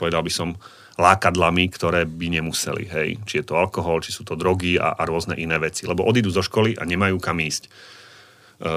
[0.00, 0.56] povedal by som,
[1.00, 2.84] lákadlami, ktoré by nemuseli.
[2.92, 3.08] Hej.
[3.24, 5.88] Či je to alkohol, či sú to drogy a, a rôzne iné veci.
[5.88, 7.64] Lebo odídu zo školy a nemajú kam ísť.
[7.64, 8.70] E,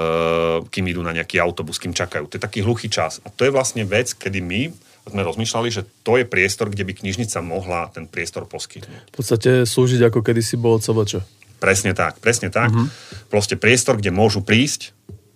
[0.64, 2.24] kým idú na nejaký autobus, kým čakajú.
[2.32, 3.20] To je taký hluchý čas.
[3.22, 4.72] A to je vlastne vec, kedy my
[5.04, 9.12] sme rozmýšľali, že to je priestor, kde by knižnica mohla ten priestor poskytnúť.
[9.12, 11.43] V podstate slúžiť ako kedysi bolo CBČ.
[11.64, 12.68] Presne tak, presne tak.
[12.68, 12.92] Uh-huh.
[13.32, 14.92] Proste priestor, kde môžu prísť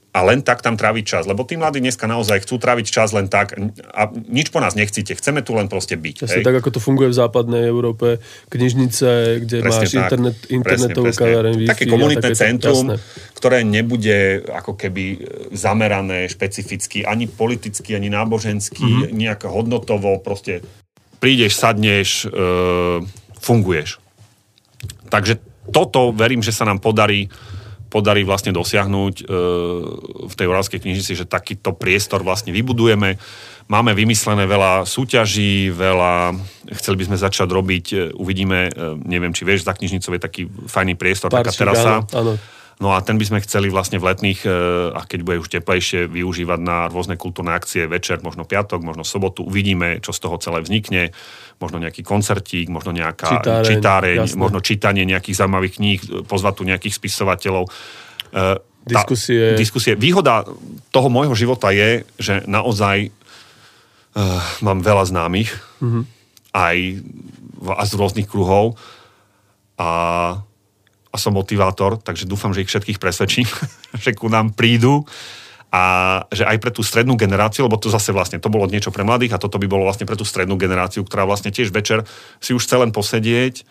[0.08, 1.24] a len tak tam tráviť čas.
[1.28, 3.56] Lebo tí mladí dneska naozaj chcú tráviť čas len tak
[3.92, 5.14] a nič po nás nechcíte.
[5.14, 6.26] Chceme tu len proste byť.
[6.26, 8.20] Presne tak, ako to funguje v západnej Európe.
[8.48, 12.96] Knižnice, kde presne máš tak, internet, internetovú kaváren, Také komunitné centrum, jasné.
[13.36, 15.04] ktoré nebude ako keby
[15.52, 19.12] zamerané špecificky ani politicky, ani nábožensky, mm-hmm.
[19.12, 20.18] nejak hodnotovo.
[20.24, 20.64] Proste
[21.20, 23.04] prídeš, sadneš, e,
[23.38, 24.00] funguješ.
[25.08, 27.28] Takže toto verím, že sa nám podarí
[27.88, 29.32] podarí vlastne dosiahnuť e,
[30.28, 33.16] v tej Oravskej knižnici, že takýto priestor vlastne vybudujeme.
[33.68, 36.36] Máme vymyslené veľa súťaží, veľa,
[36.76, 38.70] chceli by sme začať robiť, e, uvidíme, e,
[39.08, 41.92] neviem, či vieš, za knižnicou je taký fajný priestor, Parčík, taká terasa.
[42.12, 42.32] Áno, áno.
[42.78, 44.50] No a ten by sme chceli vlastne v letných, e,
[44.94, 49.42] a keď bude už teplejšie, využívať na rôzne kultúrne akcie, večer, možno piatok, možno sobotu.
[49.42, 51.10] Uvidíme, čo z toho celé vznikne
[51.58, 56.00] možno nejaký koncertík, možno nejaká čitáreň, čitáreň možno čítanie nejakých zaujímavých kníh,
[56.30, 57.66] pozvať tu nejakých spisovateľov.
[58.30, 59.58] E, diskusie.
[59.58, 59.92] diskusie.
[59.98, 60.46] Výhoda
[60.94, 63.12] toho môjho života je, že naozaj
[64.16, 65.52] uh, mám veľa známych,
[65.84, 66.02] mm-hmm.
[66.56, 66.76] aj
[67.58, 68.78] a z rôznych kruhov
[69.76, 69.90] a,
[71.18, 73.46] som motivátor, takže dúfam, že ich všetkých presvedčím,
[74.04, 75.04] že ku nám prídu
[75.68, 75.82] a
[76.32, 79.36] že aj pre tú strednú generáciu, lebo to zase vlastne to bolo niečo pre mladých
[79.36, 82.08] a toto by bolo vlastne pre tú strednú generáciu, ktorá vlastne tiež večer
[82.40, 83.68] si už chce len posedieť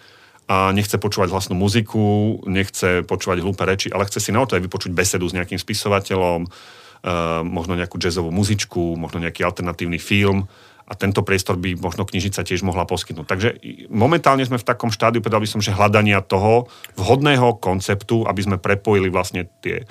[0.48, 5.28] a nechce počúvať hlasnú muziku, nechce počúvať hlúpe reči, ale chce si naozaj vypočuť besedu
[5.28, 10.48] s nejakým spisovateľom, uh, možno nejakú jazzovú muzičku, možno nejaký alternatívny film
[10.88, 13.28] a tento priestor by možno knižnica tiež mohla poskytnúť.
[13.28, 13.50] Takže
[13.92, 18.56] momentálne sme v takom štádiu, povedal by som, že hľadania toho vhodného konceptu, aby sme
[18.56, 19.84] prepojili vlastne tie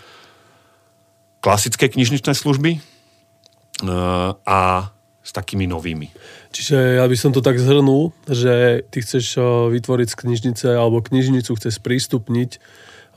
[1.45, 2.81] klasické knižničné služby e,
[4.41, 4.61] a
[5.27, 6.09] s takými novými.
[6.55, 11.03] Čiže ja by som to tak zhrnul, že ty chceš o, vytvoriť z knižnice alebo
[11.03, 12.63] knižnicu chceš prístupniť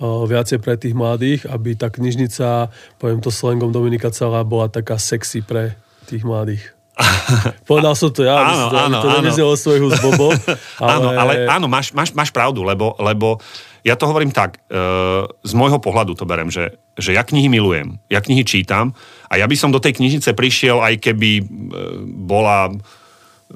[0.02, 4.98] o, viacej pre tých mladých, aby tá knižnica, poviem to slangom Dominika celá, bola taká
[4.98, 5.78] sexy pre
[6.10, 6.79] tých mladých.
[7.70, 9.16] Povedal som to ja, Áno, to, áno, to áno.
[9.24, 10.30] nevyznelo svojho z Bobo.
[10.84, 10.92] Ale...
[10.96, 13.40] Áno, ale áno, máš, máš, máš pravdu, lebo, lebo
[13.84, 14.80] ja to hovorím tak, e,
[15.24, 18.92] z môjho pohľadu to berem, že, že ja knihy milujem, ja knihy čítam
[19.32, 21.44] a ja by som do tej knižnice prišiel, aj keby e,
[22.28, 22.76] bola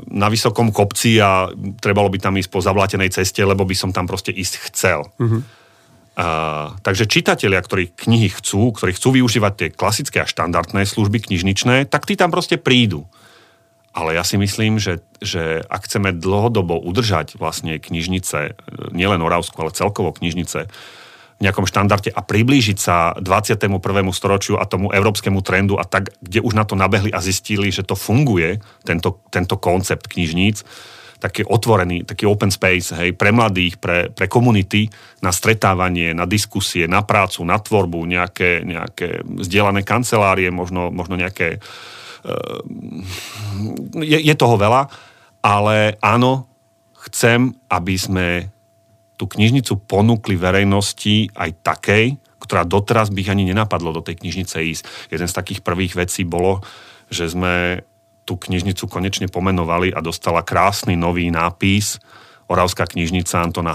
[0.10, 4.10] na vysokom kopci a trebalo by tam ísť po zavlatenej ceste, lebo by som tam
[4.10, 5.06] proste ísť chcel.
[6.14, 11.90] Uh, takže čitatelia, ktorí knihy chcú, ktorí chcú využívať tie klasické a štandardné služby knižničné,
[11.90, 13.06] tak tí tam proste prídu.
[13.94, 18.54] Ale ja si myslím, že, že ak chceme dlhodobo udržať vlastne knižnice, e,
[18.90, 20.66] nielen Oravsku, ale celkovo knižnice
[21.38, 23.70] v nejakom štandarde a priblížiť sa 21.
[24.10, 27.86] storočiu a tomu európskemu trendu a tak, kde už na to nabehli a zistili, že
[27.86, 30.66] to funguje, tento, tento koncept knižníc,
[31.22, 34.92] taký otvorený, taký open space, hej, pre mladých, pre, pre komunity,
[35.24, 41.64] na stretávanie, na diskusie, na prácu, na tvorbu, nejaké, nejaké zdieľané kancelárie, možno, možno nejaké
[44.00, 44.88] je, je toho veľa,
[45.44, 46.48] ale áno,
[47.10, 48.28] chcem, aby sme
[49.20, 52.06] tú knižnicu ponúkli verejnosti aj takej,
[52.40, 54.84] ktorá doteraz by ich ani nenapadlo do tej knižnice ísť.
[55.12, 56.60] Jeden z takých prvých vecí bolo,
[57.08, 57.84] že sme
[58.24, 62.00] tú knižnicu konečne pomenovali a dostala krásny nový nápis
[62.52, 63.72] Oravská knižnica Antona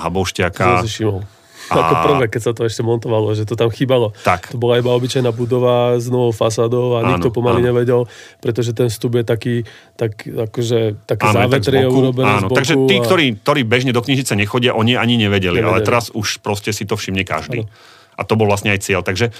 [0.89, 1.25] všimol.
[1.69, 1.75] A...
[1.77, 4.17] Ako prvé, keď sa to ešte montovalo, že to tam chýbalo.
[4.25, 4.53] Tak.
[4.53, 7.69] To bola iba obyčajná budova s novou fasádou a nikto pomaly áno.
[7.73, 8.01] nevedel,
[8.41, 9.55] pretože ten vstup je taký,
[10.01, 12.57] tak, akože, také áno, závetrie tak urobené áno, z boku.
[12.57, 13.03] Takže tí, a...
[13.05, 16.89] ktorí, ktorí bežne do knižnice nechodia, oni ani nevedeli, nevedeli, ale teraz už proste si
[16.89, 17.69] to všimne každý.
[17.69, 17.71] Áno.
[18.19, 19.07] A to bol vlastne aj cieľ.
[19.07, 19.31] Takže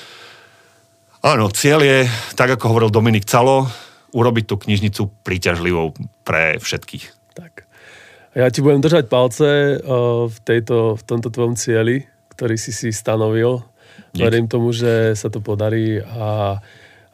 [1.25, 1.99] áno, cieľ je,
[2.39, 3.67] tak ako hovoril Dominik Calo,
[4.13, 5.93] urobiť tú knižnicu príťažlivou
[6.25, 7.37] pre všetkých.
[7.37, 7.69] Tak.
[8.37, 12.07] Ja ti budem držať palce uh, v, tejto, v tomto tvojom cieli,
[12.39, 13.67] ktorý si si stanovil.
[14.15, 16.63] Verím tomu, že sa to podarí a,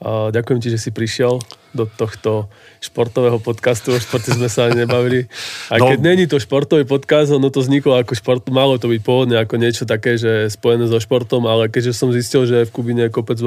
[0.05, 1.41] a ďakujem ti, že si prišiel
[1.73, 3.97] do tohto športového podcastu.
[3.97, 5.27] O športe sme sa ani nebavili.
[5.73, 5.89] A no.
[5.89, 9.57] keď není to športový podcast, ono to vzniklo ako šport, malo to byť pôvodne ako
[9.57, 13.41] niečo také, že spojené so športom, ale keďže som zistil, že v Kubine je kopec,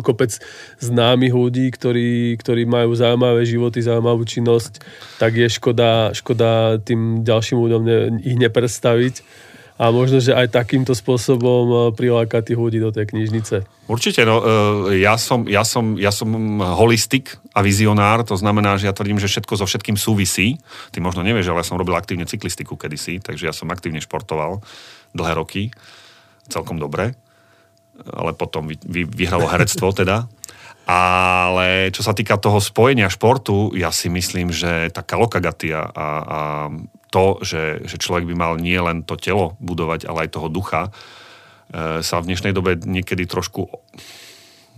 [0.00, 0.32] kopec
[0.80, 4.80] známych ľudí, ktorí, ktorí majú zaujímavé životy, zaujímavú činnosť,
[5.20, 9.46] tak je škoda, škoda tým ďalším ľuďom ne, ich nepredstaviť
[9.78, 13.62] a možno, že aj takýmto spôsobom e, prilákať tých ľudí do tej knižnice.
[13.86, 18.90] Určite, no, e, ja som, ja, som, ja som holistik a vizionár, to znamená, že
[18.90, 20.58] ja tvrdím, že všetko so všetkým súvisí.
[20.90, 24.58] Ty možno nevieš, ale ja som robil aktívne cyklistiku kedysi, takže ja som aktívne športoval
[25.14, 25.62] dlhé roky,
[26.50, 27.14] celkom dobre,
[28.02, 30.26] ale potom vy, vy, vyhralo herectvo teda.
[30.88, 36.40] Ale čo sa týka toho spojenia športu, ja si myslím, že taká lokagatia a, a
[37.08, 40.88] to, že, že človek by mal nie len to telo budovať, ale aj toho ducha,
[40.88, 43.68] e, sa v dnešnej dobe niekedy trošku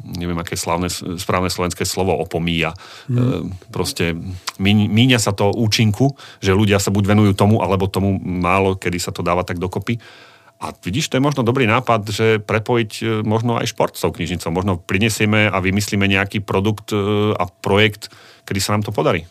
[0.00, 0.88] neviem, aké slavné,
[1.20, 2.72] správne slovenské slovo opomíja.
[3.12, 3.52] Mm.
[3.68, 4.16] proste
[4.56, 9.12] míňa sa to účinku, že ľudia sa buď venujú tomu, alebo tomu málo, kedy sa
[9.12, 10.00] to dáva tak dokopy.
[10.60, 14.12] A vidíš, to je možno dobrý nápad, že prepojiť e, možno aj šport s tou
[14.12, 14.52] knižnicou.
[14.52, 18.12] Možno prinesieme a vymyslíme nejaký produkt e, a projekt,
[18.44, 19.24] kedy sa nám to podarí.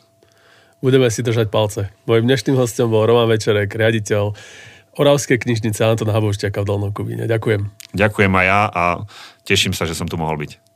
[0.80, 1.92] Budeme si držať palce.
[2.08, 4.32] Mojím dnešným hostom bol Roman Večerek, riaditeľ
[4.96, 7.28] Oravskej knižnice Anton Haboušťaka v Dolnom Kubíne.
[7.28, 7.68] Ďakujem.
[7.96, 8.84] Ďakujem aj ja a
[9.44, 10.69] teším sa, že som tu mohol byť.